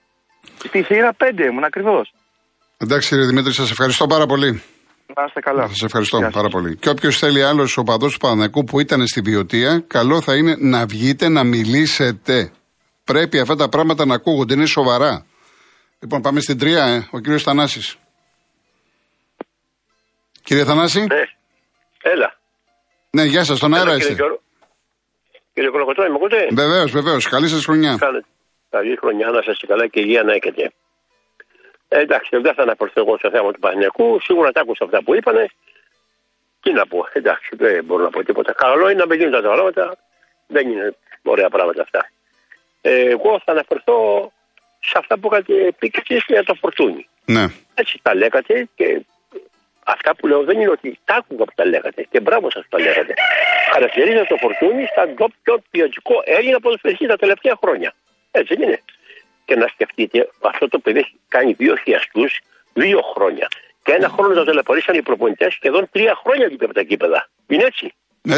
Στη 0.64 0.82
θύρα 0.82 1.16
5 1.24 1.38
ήμουν 1.38 1.64
ακριβώς. 1.64 2.12
Εντάξει, 2.78 3.08
κύριε 3.08 3.24
Δημήτρη, 3.26 3.52
σας 3.52 3.70
ευχαριστώ 3.70 4.06
πάρα 4.06 4.26
πολύ. 4.26 4.62
Να 5.16 5.24
είστε 5.26 5.40
καλά. 5.40 5.66
Σας 5.68 5.82
ευχαριστώ 5.82 6.16
Γεια 6.16 6.26
σας. 6.26 6.34
πάρα 6.34 6.48
πολύ. 6.48 6.76
Και 6.76 6.88
όποιος 6.88 7.18
θέλει 7.18 7.42
άλλος 7.42 7.76
οπαδό 7.76 8.08
του 8.08 8.16
Παναναϊκού 8.18 8.64
που 8.64 8.80
ήταν 8.80 9.06
στη 9.06 9.20
Βιωτία, 9.20 9.84
καλό 9.86 10.20
θα 10.20 10.36
είναι 10.36 10.56
να 10.58 10.86
βγείτε 10.86 11.28
να 11.28 11.44
μιλήσετε. 11.44 12.52
Πρέπει 13.04 13.38
αυτά 13.38 13.56
τα 13.56 13.68
πράγματα 13.68 14.06
να 14.06 14.14
ακούγονται, 14.14 14.54
είναι 14.54 14.66
σοβαρά. 14.66 15.26
Λοιπόν, 16.00 16.20
πάμε 16.20 16.40
στην 16.40 16.58
τρία, 16.58 16.84
ε. 16.84 17.08
ο 17.10 17.18
κύριος 17.18 17.42
Θανάσης. 17.42 17.96
Κύριε 20.42 20.64
Θανάση, 20.64 21.00
Ναι. 21.00 21.22
Έλα. 22.02 22.38
ναι, 23.10 23.22
γεια 23.22 23.44
σας, 23.44 23.56
στον 23.56 23.74
αέρα 23.74 23.90
Έλα, 23.90 23.98
κύριε 23.98 24.10
είστε. 24.12 24.22
Γιώργο. 24.22 24.40
Κύριε 25.54 25.70
Κολοκοτρό, 25.70 26.02
με 26.08 26.14
ακούτε; 26.14 26.48
Βεβαίως, 26.52 26.90
βεβαίως. 26.90 27.28
Καλή 27.28 27.48
σας 27.48 27.64
χρονιά. 27.64 27.96
Κάνετε. 27.98 28.26
Καλή 28.70 28.96
χρονιά 29.00 29.26
να 29.30 29.38
είστε 29.52 29.66
καλά 29.66 29.86
και 29.86 30.00
υγεία 30.00 30.22
να 30.22 30.32
έχετε. 30.32 30.72
Ε, 31.88 32.00
εντάξει, 32.00 32.36
δεν 32.36 32.54
θα 32.54 32.62
αναφερθώ 32.62 33.00
εγώ 33.00 33.18
στο 33.18 33.30
θέμα 33.30 33.52
του 33.52 33.58
Παναγιακού. 33.58 34.20
Σίγουρα 34.20 34.52
τα 34.52 34.60
άκουσα 34.60 34.84
αυτά 34.84 35.02
που 35.02 35.14
είπανε. 35.14 35.46
Τι 36.60 36.72
να 36.72 36.86
πω, 36.86 37.06
εντάξει, 37.12 37.56
δεν 37.56 37.84
μπορώ 37.84 38.02
να 38.02 38.10
πω 38.10 38.24
τίποτα. 38.24 38.52
Καλό 38.52 38.90
είναι 38.90 39.00
να 39.00 39.06
μην 39.06 39.18
γίνουν 39.18 39.32
τα 39.32 39.40
πράγματα. 39.40 39.96
Δεν 40.46 40.70
είναι 40.70 40.94
ωραία 41.22 41.48
πράγματα 41.48 41.82
αυτά. 41.82 42.10
Ε, 42.80 43.10
εγώ 43.10 43.40
θα 43.44 43.52
αναφερθώ 43.52 44.32
σε 44.80 44.98
αυτά 44.98 45.18
που 45.18 45.28
είχατε 45.32 45.72
πει 45.78 45.90
και 45.90 46.02
εσείς 46.08 46.24
για 46.26 46.44
το 46.44 46.54
φορτούνι. 46.54 47.08
Ναι. 47.24 47.46
Έτσι 47.74 47.98
τα 48.02 48.14
λέγατε 48.14 48.68
και 48.74 49.00
αυτά 49.84 50.14
που 50.14 50.26
λέω 50.26 50.44
δεν 50.44 50.60
είναι 50.60 50.70
ότι 50.70 50.98
τα 51.04 51.14
άκουγα 51.14 51.44
που 51.44 51.52
τα 51.54 51.64
λέγατε 51.64 52.06
και 52.10 52.20
μπράβο 52.20 52.50
σας 52.50 52.62
που 52.62 52.68
τα 52.76 52.78
λέγατε. 52.78 53.14
Χαρακτηρίζεται 53.72 54.26
το 54.28 54.36
φορτούνι 54.36 54.86
σαν 54.94 55.14
το 55.16 55.28
πιο 55.42 55.62
ποιοτικό 55.70 56.22
Έλληνα 56.24 56.60
ποδοσφαιριστή 56.60 57.06
τα 57.06 57.16
τελευταία 57.16 57.56
χρόνια. 57.62 57.94
Έτσι 58.30 58.54
δεν 58.54 58.68
είναι. 58.68 58.80
Και 59.46 59.54
να 59.62 59.66
σκεφτείτε, 59.74 60.18
αυτό 60.52 60.68
το 60.68 60.78
παιδί 60.78 60.98
έχει 60.98 61.14
κάνει 61.28 61.52
δύο 61.52 61.74
χιαστούς 61.84 62.32
δύο 62.82 63.00
χρόνια. 63.14 63.46
Και 63.84 63.92
ένα 63.98 64.08
χρόνο 64.14 64.34
το 64.34 64.44
τηλεπορήσαν 64.44 64.94
οι 64.98 65.02
προπονητές 65.02 65.52
σχεδόν 65.58 65.88
τρία 65.94 66.14
χρόνια 66.22 66.46
δίπλα 66.48 66.66
από 66.70 66.74
τα 66.80 66.84
κήπεδα. 66.90 67.20
Είναι 67.52 67.64
έτσι; 67.70 67.86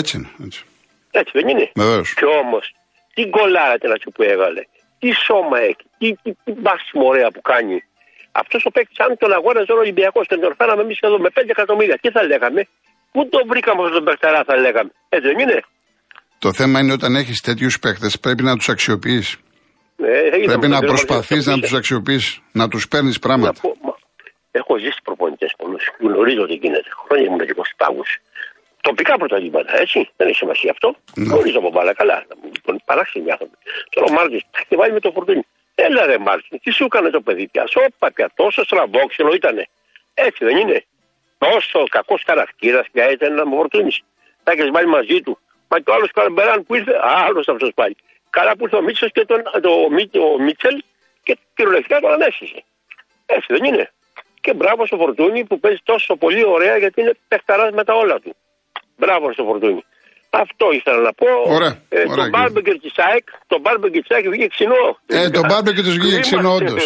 Έτσι 0.00 0.12
είναι. 0.16 0.30
Έτσι. 0.44 0.60
Έτσι 1.10 1.32
δεν 1.38 1.48
είναι; 1.48 1.66
Βεβαίως. 1.74 2.14
Και 2.14 2.28
όμως, 2.42 2.64
τι 3.14 3.22
γκολάρα 3.32 3.76
να 3.92 3.96
σου 4.02 4.10
που 4.14 4.22
έβαλε, 4.22 4.62
τι 5.00 5.08
σώμα 5.26 5.58
έχει, 5.70 5.84
τι, 5.98 6.08
τι, 6.22 6.30
τι 6.44 6.52
μπάσιμο 6.62 7.04
ωραία 7.12 7.28
που 7.34 7.40
κάνει. 7.52 7.76
Αυτός 8.32 8.62
ο 8.68 8.70
παίκτης, 8.70 8.98
αν 9.04 9.16
τον 9.22 9.32
αγόραζε 9.32 9.72
ο 9.72 9.78
Ολυμπιακός 9.84 10.26
και 10.26 10.36
τον 10.36 10.54
φέραμε 10.58 10.82
εμείς 10.82 10.98
εδώ 11.00 11.18
με 11.18 11.30
5 11.34 11.42
εκατομμύρια, 11.56 11.98
τι 12.02 12.10
θα 12.10 12.22
λέγαμε; 12.30 12.60
Πού 13.12 13.28
τον 13.28 13.42
βρήκαμε 13.50 13.78
αυτόν 13.80 13.96
τον 13.98 14.04
παιχταρά, 14.04 14.40
θα 14.48 14.56
λέγαμε; 14.64 14.90
Έτσι 15.08 15.26
δεν 15.30 15.38
είναι; 15.38 15.58
Το 16.38 16.52
θέμα 16.52 16.80
είναι 16.80 16.92
όταν 16.92 17.14
έχεις 17.14 17.40
τέτοιους 17.40 17.78
παίκτες, 17.78 18.18
πρέπει 18.20 18.42
να 18.42 18.56
τους 18.56 18.68
αξιοποιείς. 18.68 19.36
Ε, 20.02 20.26
είδαμε 20.26 20.44
Πρέπει 20.44 20.60
τον 20.60 20.70
να 20.70 20.78
κύριο 20.78 20.88
προσπαθείς 20.94 21.44
να 21.46 21.50
Μαρκίδη. 21.52 21.60
τους 21.60 21.72
αξιοποιείς, 21.78 22.40
να 22.52 22.68
τους 22.68 22.88
παίρνεις 22.88 23.14
Να 23.14 23.20
πράγματα. 23.26 23.60
πω, 23.60 23.76
μα, 23.82 23.94
έχω 24.50 24.72
ζήσει 24.78 25.00
προπονητές 25.04 25.52
πολλούς. 25.60 25.84
Γνωρίζω 26.00 26.46
τι 26.46 26.54
γίνεται. 26.54 26.88
Χρόνια 27.04 27.26
ήμουν 27.26 27.46
και 27.46 27.54
πάγκου. 27.76 28.04
Τοπικά 28.80 29.14
πρωταθλήματα, 29.18 29.80
έτσι. 29.80 29.98
Δεν 30.16 30.26
έχει 30.28 30.36
σημασία 30.36 30.70
αυτό. 30.70 30.88
Ναι. 31.14 31.24
Γνωρίζω 31.24 31.58
από 31.58 31.70
μπάλα 31.70 31.92
καλά. 32.00 32.16
Λοιπόν, 32.54 32.74
παράξενοι 32.84 33.30
άνθρωποι. 33.30 33.56
Τώρα 33.90 34.06
ο 34.10 34.12
Μάρτινς 34.12 34.42
τα 34.50 34.58
έχει 34.62 34.74
βάλει 34.80 34.92
με 34.92 35.00
το 35.00 35.10
Φορτούνη. 35.14 35.42
Έλα 35.74 36.06
ρε 36.06 36.18
Μάρτινς, 36.18 36.62
τι 36.62 36.70
σου 36.70 36.84
έκανε 36.84 37.10
το 37.10 37.20
παιδί 37.20 37.46
πια. 37.52 37.64
Σόπα 37.74 38.08
πια, 38.14 38.30
τόσο 38.34 38.64
στραβόξυλο 38.64 39.34
ήτανε. 39.34 39.64
Έτσι 40.14 40.44
δεν 40.44 40.56
είναι. 40.56 40.84
Τόσο 41.38 41.78
κακός 41.96 42.22
χαρακτήρας 42.26 42.86
πια 42.92 43.10
ήταν 43.10 43.34
να 43.34 43.46
μου 43.46 43.56
Φορτούνης. 43.56 43.96
Τα 44.44 44.52
έχεις 44.52 44.70
βάλει 44.70 44.88
μαζί 44.88 45.20
του. 45.24 45.38
Μα 45.68 45.76
και 45.80 45.90
ο 45.90 45.94
άλλος 45.94 46.10
Καρμπεράν 46.10 46.64
που 46.64 46.74
ήρθε, 46.74 46.92
άλλος 47.26 47.48
αυτό 47.48 47.70
πάλι. 47.74 47.96
Καλά 48.38 48.56
που 48.56 48.64
ήρθε 48.64 48.76
ο 48.76 48.82
Μίτσελ 48.82 49.10
και 49.10 49.24
τον, 49.24 49.42
το, 49.60 49.90
Μί- 49.90 50.16
ο 50.16 50.38
Μίτσελ 50.40 50.82
και 51.22 51.38
κυριολεκτικά 51.54 52.00
τον 52.00 52.12
ανέστησε. 52.12 52.64
Έτσι 53.26 53.46
δεν 53.54 53.64
είναι. 53.64 53.90
Και 54.40 54.54
μπράβο 54.54 54.86
στο 54.86 54.96
Φορτούνι 54.96 55.44
που 55.44 55.60
παίζει 55.60 55.78
τόσο 55.84 56.16
πολύ 56.16 56.44
ωραία 56.44 56.76
γιατί 56.76 57.00
είναι 57.00 57.14
παιχταράς 57.28 57.70
με 57.72 57.84
τα 57.84 57.94
όλα 57.94 58.20
του. 58.20 58.36
Μπράβο 58.96 59.32
στο 59.32 59.44
Φορτούνι. 59.44 59.84
Αυτό 60.44 60.64
ήθελα 60.78 61.00
να 61.08 61.12
πω. 61.20 61.28
Ωραία, 61.56 61.72
Ε, 61.88 61.98
ωραία, 61.98 62.04
το 62.06 62.14
κύριε. 62.14 62.32
μπάρμπεκερ 62.34 62.74
τη 62.84 62.90
ΑΕΚ, 63.06 63.26
το 63.52 63.56
μπάρμπεκερ 63.62 64.00
τη 64.06 64.10
ΑΕΚ 64.14 64.24
βγήκε 64.32 64.48
ξινό. 64.56 64.82
Ε, 65.16 65.18
το 65.38 65.42
μπάρμπεκερ 65.48 65.82
τους 65.88 65.96
βγήκε 66.00 66.18
Κρίμα. 66.20 66.26
ξινό, 66.28 66.50
όντως. 66.58 66.82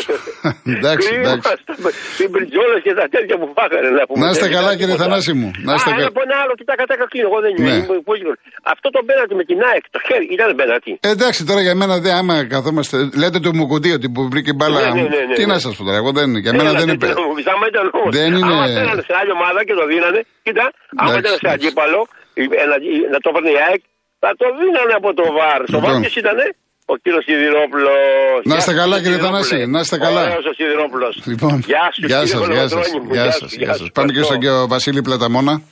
εντάξει, 0.79 1.07
Κρίμα 1.09 1.31
εντάξει. 1.31 1.53
στα- 1.63 1.93
Οι 2.23 2.27
μπριτζόλε 2.33 2.77
και 2.87 2.93
τα 3.01 3.05
τέτοια 3.15 3.37
που 3.41 3.47
φάγανε. 3.57 3.89
Να, 3.99 4.03
πούμε. 4.09 4.19
Να 4.25 4.29
είστε 4.33 4.47
Δεν 4.47 4.53
καλά, 4.57 4.69
ήταν 4.71 4.79
κύριε 4.81 4.95
τίποτα. 4.95 5.09
Θανάση 5.11 5.33
μου. 5.41 5.49
Να 5.69 5.73
είστε 5.77 5.91
Α, 5.91 5.95
κα- 5.97 6.05
να 6.07 6.11
πω 6.17 6.21
ένα 6.29 6.37
άλλο, 6.43 6.53
κοιτά 6.61 6.75
κατά 6.81 6.95
κλείνω. 7.13 7.27
Εγώ 7.31 7.39
δεν 7.45 7.53
είμαι. 7.57 7.71
Ναι. 7.71 7.77
είμαι- 7.85 8.03
πώς 8.09 8.17
είναι. 8.21 8.33
Αυτό 8.75 8.87
το 8.97 9.01
πέναντι 9.09 9.35
με 9.41 9.45
την 9.51 9.59
ΑΕΚ, 9.69 9.85
το 9.95 10.01
χέρι, 10.07 10.27
ήταν 10.37 10.49
πέναντι. 10.61 10.93
Ε, 11.07 11.09
εντάξει, 11.17 11.41
τώρα 11.49 11.61
για 11.67 11.75
μένα 11.81 11.95
δεν 12.05 12.13
άμα 12.21 12.35
καθόμαστε. 12.55 12.95
Λέτε 13.21 13.39
το 13.47 13.51
Μουκουντή 13.59 13.91
ότι 13.99 14.07
που 14.15 14.21
βρήκε 14.33 14.53
μπάλα. 14.59 14.79
Ναι, 14.81 14.89
ναι, 14.89 15.03
ναι, 15.15 15.21
ναι, 15.31 15.35
Τι 15.39 15.45
ναι. 15.47 15.53
να 15.53 15.59
σα 15.65 15.69
πω 15.77 15.83
τώρα, 15.89 15.99
εγώ 16.03 16.11
δεν. 16.19 16.29
Για 16.45 16.53
μένα 16.59 16.71
Έλα, 16.71 16.79
δεν 16.81 16.87
δεν 16.89 16.95
είναι. 16.95 17.15
το 17.15 17.21
νομίζα, 17.29 17.51
άμα 17.57 17.67
ήταν 17.73 17.85
όμως. 17.99 18.11
Δεν 18.19 18.29
είναι- 18.37 18.55
Άμα 18.55 18.67
ήταν 18.85 18.99
σε 19.09 19.13
άλλη 19.21 19.33
ομάδα 19.39 19.61
και 19.69 19.75
το 19.81 19.85
δίνανε, 19.91 20.21
κοίτα, 20.45 20.65
άμα 21.01 21.11
Εντάξει, 21.11 21.21
ήταν 21.23 21.33
σε 21.39 21.47
εντάξει. 21.47 21.67
αντίπαλο, 21.67 22.01
η- 22.35 22.49
ένα- 22.65 22.79
η- 22.95 23.07
να 23.13 23.19
το 23.23 23.29
έπαιρνε 23.33 23.51
η 23.51 23.59
ΑΕΚ, 23.69 23.83
θα 24.19 24.31
το 24.37 24.47
δίνανε 24.59 24.93
από 25.01 25.15
το 25.15 25.25
ΒΑΡ. 25.37 25.61
Στο 25.67 25.77
Λοιπόν. 25.77 25.91
ΒΑΡ 25.91 26.01
ποιος 26.01 26.17
ήτανε, 26.17 26.47
ο 26.93 26.97
κύριος 26.97 27.25
Σιδηρόπουλος. 27.25 28.41
Να 28.45 28.57
είστε 28.57 28.73
Γεια 28.73 28.81
καλά, 28.83 28.97
σου, 28.97 29.03
κύριε 29.03 29.19
Σιδηρόπουλε. 29.19 29.45
Θανάση, 29.49 29.67
να 29.75 29.81
είστε 29.81 29.99
καλά. 29.99 30.23
Ωραίος 30.23 30.45
ο 30.45 30.53
Σιδηρόπουλος. 30.59 31.15
Λοιπόν, 31.27 31.55
Γεια 31.73 31.91
σου, 31.95 32.01
γεια 32.07 32.19
κύριε 32.19 32.27
σας, 32.27 32.47
γεια 32.49 32.69
σας. 32.69 32.73
Κολοκοτρώνη 32.73 33.07
μου. 33.07 33.13
Γεια 33.15 33.23
Γεια 33.23 33.33
σας. 33.33 33.51
σου, 33.51 33.57
Γεια 33.57 33.65
γεια 33.67 33.75
σας. 33.75 33.87
σου. 33.87 33.93
Πάμε 33.93 34.13
και 34.13 34.23
στον 34.23 34.35
Ευχαριστώ. 34.37 34.53
κύριο 34.57 34.67
Βασίλη 34.75 35.03
Πλαταμόνα. 35.03 35.63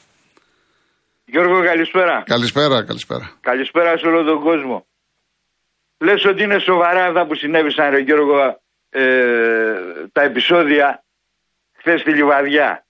Γιώργο, 1.25 1.63
καλησπέρα. 1.65 2.23
Καλησπέρα, 2.27 2.85
καλησπέρα. 2.85 3.33
Καλησπέρα 3.41 3.99
σε 3.99 4.07
όλο 4.07 4.23
τον 4.25 4.41
κόσμο. 4.43 4.87
Λες 5.99 6.25
ότι 6.25 6.43
είναι 6.43 6.59
σοβαρά 6.59 7.05
αυτά 7.05 7.27
που 7.27 7.35
συνέβησαν, 7.35 7.91
ρε 7.91 7.99
Γιώργο, 7.99 8.61
ε, 8.91 9.03
τα 10.13 10.23
επεισόδια 10.23 11.05
χθες 11.79 12.01
στη 12.01 12.11
Λιβαδιά. 12.11 12.85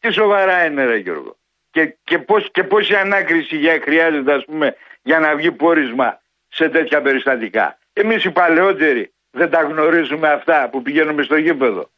Τι 0.00 0.12
σοβαρά 0.12 0.64
είναι, 0.64 0.84
ρε 0.84 0.96
Γιώργο. 0.96 1.36
Και, 1.70 1.96
και, 2.04 2.18
πώς, 2.18 2.50
και 2.50 2.64
πόση 2.64 2.94
ανάκριση 2.94 3.56
για, 3.56 3.80
χρειάζεται, 3.82 4.32
ας 4.32 4.44
πούμε, 4.44 4.76
για 5.02 5.18
να 5.18 5.36
βγει 5.36 5.52
πόρισμα 5.52 6.20
σε 6.48 6.68
τέτοια 6.68 7.02
περιστατικά. 7.02 7.78
Εμείς 7.92 8.24
οι 8.24 8.30
παλαιότεροι 8.30 9.12
δεν 9.30 9.50
τα 9.50 9.62
γνωρίζουμε 9.62 10.28
αυτά 10.28 10.68
που 10.68 10.82
πηγαίνουμε 10.82 11.22
στο 11.22 11.36
γήπεδο. 11.36 11.90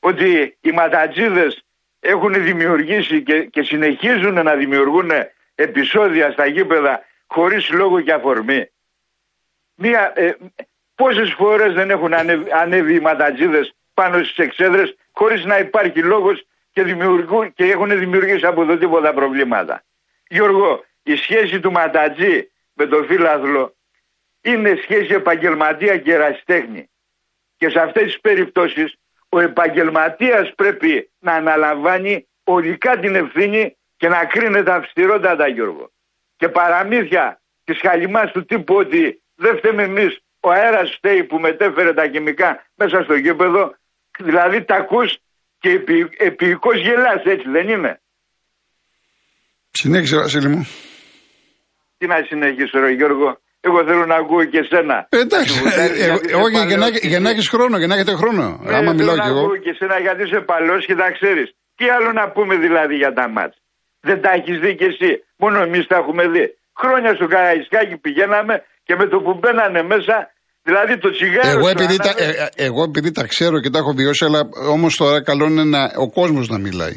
Ότι 0.00 0.56
οι 0.60 0.70
ματατζίδες 0.70 1.64
έχουν 2.00 2.32
δημιουργήσει 2.32 3.22
και, 3.22 3.44
και 3.44 3.62
συνεχίζουν 3.62 4.42
να 4.42 4.54
δημιουργούν 4.54 5.10
επεισόδια 5.54 6.30
στα 6.30 6.46
γήπεδα 6.46 7.04
χωρίς 7.26 7.70
λόγο 7.70 8.00
και 8.00 8.12
αφορμή. 8.12 8.70
Μία, 9.74 10.12
ε, 10.14 10.32
πόσες 10.94 11.32
φορές 11.32 11.72
δεν 11.72 11.90
έχουν 11.90 12.14
ανέβει, 12.14 12.50
ανέβει 12.52 12.94
οι 12.94 13.00
ματατζίδες 13.00 13.74
πάνω 13.94 14.24
στις 14.24 14.38
εξέδρες 14.38 14.96
χωρίς 15.12 15.44
να 15.44 15.58
υπάρχει 15.58 16.02
λόγος 16.02 16.46
και, 16.76 16.82
δημιουργούν, 16.82 17.52
και 17.52 17.64
έχουν 17.64 17.98
δημιουργήσει 17.98 18.46
από 18.46 18.62
εδώ 18.62 18.76
τίποτα 18.76 19.14
προβλήματα. 19.14 19.84
Γιώργο, 20.28 20.84
η 21.02 21.16
σχέση 21.16 21.60
του 21.60 21.72
ματατζή 21.72 22.50
με 22.72 22.86
τον 22.86 23.06
φίλαθλο 23.06 23.76
είναι 24.40 24.78
σχέση 24.82 25.12
επαγγελματία 25.12 25.98
και 25.98 26.12
ερασιτέχνη. 26.12 26.90
Και 27.56 27.68
σε 27.68 27.80
αυτές 27.80 28.02
τις 28.02 28.20
περιπτώσεις 28.20 28.96
ο 29.28 29.40
επαγγελματίας 29.40 30.54
πρέπει 30.54 31.10
να 31.18 31.32
αναλαμβάνει 31.32 32.28
ολικά 32.44 32.98
την 32.98 33.14
ευθύνη 33.14 33.76
και 33.96 34.08
να 34.08 34.24
κρίνεται 34.24 34.72
αυστηρότατα 34.72 35.48
Γιώργο. 35.48 35.90
Και 36.36 36.48
παραμύθια 36.48 37.40
της 37.64 37.80
χαλιμάς 37.80 38.32
του 38.32 38.44
τύπου 38.44 38.74
ότι 38.74 39.22
δεν 39.34 39.56
φταίμε 39.56 39.82
εμείς 39.82 40.18
ο 40.40 40.50
αέρας 40.50 40.90
φταίει 40.90 41.24
που 41.24 41.38
μετέφερε 41.38 41.94
τα 41.94 42.08
χημικά 42.08 42.66
μέσα 42.74 43.02
στο 43.02 43.14
γήπεδο 43.14 43.74
δηλαδή 44.18 44.64
τα 44.64 44.74
ακούς 44.74 45.18
και 45.66 45.72
επί, 45.80 45.96
επίοικος 46.28 46.76
γελάς 46.84 47.22
έτσι 47.34 47.48
δεν 47.56 47.68
είναι; 47.68 47.92
Συνέχισε 49.80 50.16
Βασίλη 50.16 50.48
μου. 50.48 50.62
Τι 51.98 52.06
να 52.06 52.16
συνεχίσω 52.28 52.78
ρε 52.80 52.90
Γιώργο. 52.98 53.28
Εγώ 53.60 53.78
θέλω 53.88 54.04
να 54.12 54.16
ακούω 54.22 54.44
και 54.52 54.58
εσένα. 54.64 54.96
Ε, 55.08 55.18
εντάξει, 55.26 55.54
εγώ 56.34 56.46
για, 56.48 56.76
να, 56.82 56.88
για 57.12 57.20
να 57.20 57.28
έχει 57.30 57.48
χρόνο, 57.54 57.76
για 57.78 57.86
να 57.86 57.94
έχετε 57.94 58.14
χρόνο. 58.22 58.44
Ναι, 58.62 58.76
Άμα 58.76 58.92
μιλάω 58.92 59.18
κι 59.24 59.30
εγώ. 59.32 59.42
ακούω 59.44 59.56
και 59.64 59.70
εσένα 59.74 59.96
γιατί 60.06 60.22
είσαι 60.26 60.40
παλό 60.50 60.76
και 60.88 60.94
τα 60.94 61.08
ξέρεις. 61.16 61.48
Τι 61.76 61.84
άλλο 61.96 62.10
να 62.20 62.24
πούμε 62.34 62.54
δηλαδή 62.66 62.94
για 63.02 63.12
τα 63.18 63.24
μάτς; 63.34 63.56
Δεν 64.08 64.18
τα 64.22 64.30
έχεις 64.38 64.56
δει 64.62 64.72
κι 64.80 64.88
εσύ. 64.92 65.10
Μόνο 65.42 65.56
εμείς 65.66 65.86
τα 65.90 65.96
έχουμε 66.02 66.24
δει. 66.34 66.44
Χρόνια 66.80 67.10
στο 67.18 67.26
Καραϊσκάκι 67.32 67.96
πηγαίναμε 68.04 68.54
και 68.86 68.94
με 69.00 69.04
το 69.12 69.16
που 69.24 69.32
μπαίνανε 69.40 69.82
μέσα, 69.92 70.16
δηλαδή 70.68 70.98
το 70.98 71.10
τσιγάρο. 71.10 71.48
Εγώ 71.56 71.68
επειδή, 71.68 71.96
τα, 71.96 72.12
ε, 72.16 72.28
ε, 72.28 72.66
εγώ 72.68 72.82
επειδή 72.82 73.10
τα 73.18 73.24
ξέρω 73.32 73.60
και 73.60 73.70
τα 73.70 73.78
έχω 73.78 73.92
βιώσει, 74.00 74.24
αλλά 74.24 74.40
όμως 74.74 74.96
τώρα 74.96 75.22
καλό 75.22 75.44
είναι 75.46 75.64
να, 75.64 75.82
ο 76.04 76.10
κόσμος 76.10 76.48
να 76.48 76.58
μιλάει. 76.58 76.96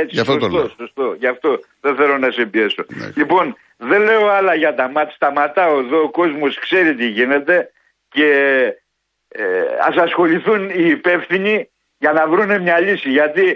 Έτσι, 0.00 0.14
Γι' 0.14 0.20
αυτό 0.20 0.36
το 0.36 0.40
σωστό, 0.40 0.58
λέω. 0.58 0.68
σωστό. 0.82 1.06
Γι' 1.18 1.30
αυτό 1.34 1.50
δεν 1.80 1.94
θέλω 1.96 2.18
να 2.18 2.30
σε 2.30 2.44
πιέσω. 2.52 2.82
Ναι. 2.88 3.06
Λοιπόν, 3.20 3.56
δεν 3.76 4.00
λέω 4.08 4.24
άλλα 4.38 4.54
για 4.54 4.74
τα 4.74 4.90
μάτια. 4.94 5.14
Σταματάω 5.14 5.78
εδώ. 5.78 5.98
Ο 6.02 6.10
κόσμος 6.10 6.58
ξέρει 6.58 6.94
τι 6.94 7.06
γίνεται 7.08 7.70
και 8.08 8.28
ε, 9.28 9.44
ας 9.88 9.96
ασχοληθούν 9.96 10.70
οι 10.78 10.86
υπεύθυνοι 10.98 11.70
για 11.98 12.12
να 12.12 12.28
βρουν 12.28 12.62
μια 12.62 12.80
λύση. 12.80 13.10
Γιατί 13.10 13.46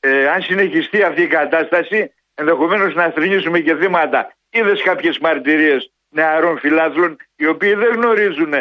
ε, 0.00 0.28
αν 0.34 0.42
συνεχιστεί 0.42 1.02
αυτή 1.02 1.22
η 1.22 1.26
κατάσταση, 1.26 2.12
ενδεχομένως 2.34 2.94
να 2.94 3.10
θρυνήσουμε 3.10 3.58
και 3.58 3.74
θύματα. 3.80 4.20
Είδες 4.50 4.82
κάποιες 4.82 5.18
μαρτυρίες 5.18 5.90
νεαρών 6.08 6.58
φιλάθλων, 6.58 7.16
οι 7.36 7.46
οποίοι 7.46 7.74
δεν 7.74 7.94
γνωρίζουν 7.94 8.52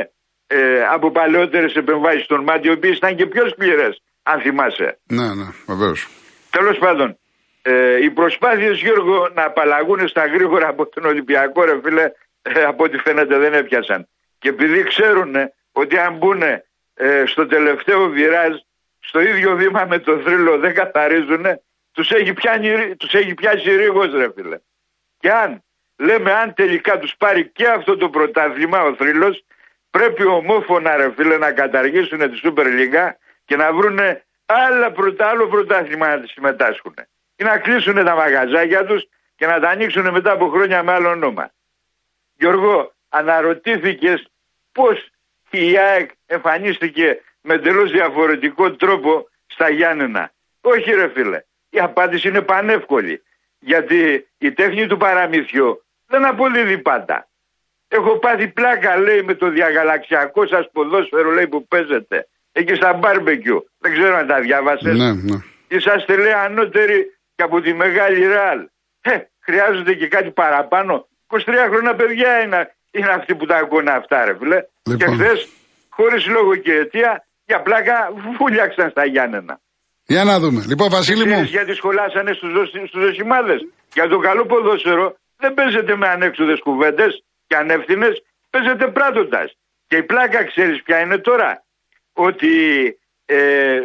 ε, 0.51 0.85
από 0.95 1.11
παλαιότερες 1.11 1.73
επεμβάσεις 1.75 2.25
των 2.25 2.43
μάτων, 2.43 2.71
οι 2.71 2.73
οποίες 2.73 2.97
ήταν 2.97 3.15
και 3.15 3.25
πιο 3.25 3.47
σκληρές, 3.49 4.01
αν 4.23 4.41
θυμάσαι. 4.41 4.99
Ναι, 5.07 5.27
ναι, 5.39 5.47
βεβαίως. 5.67 6.07
Τέλος 6.49 6.77
πάντων, 6.77 7.17
ε, 7.61 8.03
οι 8.03 8.09
προσπάθειες 8.09 8.79
Γιώργο 8.79 9.29
να 9.33 9.43
απαλλαγούν 9.43 10.07
στα 10.07 10.25
γρήγορα 10.25 10.67
από 10.67 10.87
τον 10.87 11.05
Ολυμπιακό 11.05 11.63
ρε 11.63 11.79
φίλε 11.83 12.11
ε, 12.41 12.63
από 12.63 12.83
ό,τι 12.83 12.97
φαίνεται 12.97 13.37
δεν 13.37 13.53
έπιασαν. 13.53 14.07
Και 14.39 14.49
επειδή 14.49 14.83
ξέρουν 14.83 15.35
ότι 15.71 15.97
αν 15.97 16.17
μπουν 16.17 16.41
ε, 16.41 17.23
στο 17.25 17.45
τελευταίο 17.45 18.09
βιράζ 18.09 18.53
στο 18.99 19.19
ίδιο 19.19 19.55
βήμα 19.55 19.85
με 19.85 19.99
το 19.99 20.17
θρύλο 20.17 20.57
δεν 20.57 20.73
καθαρίζουν 20.73 21.45
τους 21.91 22.11
έχει, 22.11 22.33
πιάνει, 22.33 22.95
τους 22.95 23.13
έχει 23.13 23.33
πιάσει 23.33 23.75
ρίγος 23.75 24.11
ρε 24.13 24.31
φίλε. 24.35 24.57
Και 25.19 25.31
αν 25.31 25.63
λέμε 25.97 26.31
αν 26.33 26.53
τελικά 26.53 26.99
τους 26.99 27.15
πάρει 27.17 27.49
και 27.49 27.67
αυτό 27.67 27.97
το 27.97 28.09
πρωτάθλημα 28.09 28.83
ο 28.83 28.95
θρύλος 28.95 29.45
πρέπει 29.91 30.25
ομόφωνα 30.25 30.95
ρε 30.95 31.11
φίλε 31.11 31.37
να 31.37 31.51
καταργήσουν 31.51 32.31
τη 32.31 32.41
Super 32.43 32.65
League 32.65 33.11
και 33.45 33.55
να 33.55 33.73
βρούνε 33.73 34.23
άλλα 34.45 34.91
πρωτα, 34.91 35.27
άλλο 35.27 35.47
πρωτάθλημα 35.47 36.17
να 36.17 36.25
συμμετάσχουν 36.27 36.93
ή 37.35 37.43
να 37.43 37.57
κλείσουν 37.57 38.05
τα 38.05 38.15
μαγαζάκια 38.15 38.85
τους 38.85 39.07
και 39.35 39.45
να 39.45 39.59
τα 39.59 39.69
ανοίξουν 39.69 40.09
μετά 40.09 40.31
από 40.31 40.49
χρόνια 40.49 40.83
με 40.83 40.91
άλλο 40.91 41.09
όνομα. 41.09 41.51
Γιώργο, 42.37 42.93
αναρωτήθηκες 43.09 44.31
πώς 44.71 45.09
η 45.49 45.77
ΑΕΚ 45.77 46.09
εμφανίστηκε 46.25 47.21
με 47.41 47.57
τελώ 47.57 47.85
διαφορετικό 47.85 48.71
τρόπο 48.71 49.29
στα 49.47 49.69
Γιάννενα. 49.69 50.33
Όχι 50.61 50.91
ρε 50.91 51.09
φίλε, 51.09 51.43
η 51.69 51.79
απάντηση 51.79 52.27
είναι 52.27 52.41
πανεύκολη. 52.41 53.23
Γιατί 53.59 54.27
η 54.37 54.51
τέχνη 54.51 54.87
του 54.87 54.97
παραμυθιού 54.97 55.83
δεν 56.07 56.25
αποδίδει 56.25 56.77
πάντα. 56.77 57.27
Έχω 57.97 58.11
πάθει 58.19 58.47
πλάκα 58.47 58.97
λέει 58.97 59.21
με 59.21 59.33
το 59.33 59.49
διαγαλαξιακό 59.49 60.47
σας 60.47 60.65
ποδόσφαιρο 60.73 61.29
λέει 61.31 61.47
που 61.47 61.67
παίζετε. 61.67 62.27
Εκεί 62.51 62.73
στα 62.75 62.93
μπάρμπεκιου. 62.93 63.59
Δεν 63.79 63.91
ξέρω 63.93 64.15
αν 64.17 64.27
τα 64.27 64.39
διάβασες. 64.39 64.97
Ναι, 64.97 65.11
ναι. 65.13 65.37
Είσαστε 65.67 66.15
λέει 66.15 66.31
ανώτεροι 66.45 66.99
και 67.35 67.43
από 67.43 67.61
τη 67.61 67.73
μεγάλη 67.73 68.25
ρεάλ. 68.27 68.59
Ε, 69.01 69.11
χρειάζονται 69.39 69.93
και 69.93 70.07
κάτι 70.07 70.31
παραπάνω. 70.31 71.07
23 71.27 71.37
χρόνια 71.71 71.95
παιδιά 71.95 72.39
είναι, 72.43 72.75
είναι 72.91 73.11
αυτοί 73.19 73.35
που 73.35 73.45
τα 73.45 73.57
ακούνε 73.57 73.91
αυτά 73.91 74.25
ρε 74.25 74.35
φίλε. 74.39 74.59
Λοιπόν. 74.89 74.97
Και 75.17 75.23
χθες, 75.23 75.47
χωρίς 75.89 76.27
λόγο 76.27 76.55
και 76.55 76.73
αιτία, 76.73 77.25
για 77.45 77.61
πλάκα 77.61 77.95
βούλιαξαν 78.37 78.89
στα 78.89 79.05
Γιάννενα. 79.05 79.59
Για 80.05 80.23
να 80.23 80.39
δούμε. 80.39 80.63
Λοιπόν, 80.67 80.89
Βασίλη 80.89 81.25
μου. 81.25 81.31
Ξέρεις 81.33 81.49
γιατί 81.49 81.73
σχολάσανε 81.73 82.33
στους, 82.33 82.51
δοσ- 82.51 82.87
στους 82.87 83.01
δοσημάδες. 83.05 83.59
Για 83.93 84.07
το 84.07 84.17
καλό 84.17 84.45
ποδόσφαιρο 84.45 85.15
δεν 85.37 85.53
παίζετε 85.53 85.95
με 85.95 86.07
ανέξοδες 86.07 86.59
κουβέντες; 86.59 87.23
Και 87.51 87.57
ανεύθυνες, 87.63 88.13
παίζετε 88.49 88.85
πράττοντας. 88.97 89.49
Και 89.87 89.97
η 89.97 90.03
πλάκα 90.11 90.39
ξέρεις 90.51 90.77
ποια 90.85 90.97
είναι 91.03 91.17
τώρα; 91.29 91.51
Ότι 92.13 92.53
ε, 93.25 93.37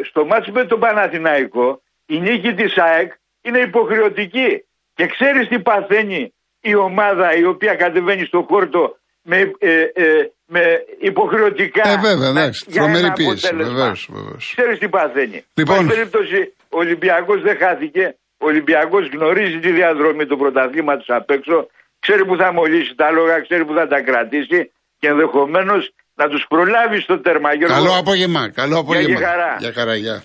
στο 0.09 0.25
ματς 0.25 0.51
με 0.51 0.63
τον 0.65 0.79
Παναθηναϊκό 0.79 1.81
η 2.05 2.19
νίκη 2.19 2.51
της 2.59 2.77
ΑΕΚ 2.77 3.11
είναι 3.41 3.59
υποχρεωτική. 3.59 4.49
Και 4.97 5.05
ξέρεις 5.15 5.47
τι 5.47 5.59
παθαίνει 5.59 6.33
η 6.61 6.75
ομάδα 6.75 7.27
η 7.41 7.43
οποία 7.53 7.73
κατεβαίνει 7.75 8.25
στο 8.25 8.43
κόρτο 8.43 8.83
με, 9.21 9.37
ε, 9.59 9.71
ε, 9.93 10.31
με 10.45 10.63
υποχρεωτικά 10.99 11.89
Ε, 11.89 11.97
βέβαια, 12.09 12.29
εντάξει. 12.29 12.65
για 12.67 12.81
Τρομερή 12.81 13.05
ένα 13.05 13.13
πίεση. 13.13 13.47
αποτέλεσμα. 13.47 13.73
Βεβαίως, 13.75 14.09
βεβαίως. 14.17 14.53
Ξέρεις 14.55 14.79
τι 14.79 14.87
παθαίνει; 14.89 15.39
Λοιπόν. 15.59 15.75
Στην 15.75 15.87
περίπτωση 15.87 16.39
ο 16.75 16.77
Ολυμπιακός 16.83 17.39
δεν 17.47 17.57
χάθηκε. 17.63 18.03
Ο 18.43 18.45
Ολυμπιακός 18.51 19.03
γνωρίζει 19.15 19.59
τη 19.59 19.71
διαδρομή 19.79 20.25
του 20.25 20.37
πρωταθλήματος 20.37 21.09
απ' 21.19 21.29
έξω. 21.37 21.67
Ξέρει 22.07 22.25
που 22.25 22.35
θα 22.41 22.53
αμολύσει 22.53 22.95
τα 22.95 23.11
άλογα, 23.11 23.35
ξέρει 23.41 23.65
που 23.65 23.73
θα 23.79 23.87
τα 23.87 24.01
κρατήσει 24.01 24.59
και 24.99 25.07
ενδεχομένως 25.07 25.81
να 26.15 26.27
τους 26.27 26.45
προλάβει 26.49 27.01
στο 27.01 27.19
τέρμα. 27.19 27.53
Γιώργο. 27.53 27.75
Καλό 27.75 27.93
απόγευμα. 27.97 28.49
Καλό 28.49 28.75
Γεια 28.75 28.83
και 28.83 28.91
απόγευμα. 28.99 29.27
χαρά. 29.27 29.55
Για 29.59 29.71
χαρά, 29.77 29.95
γεια. 29.95 30.23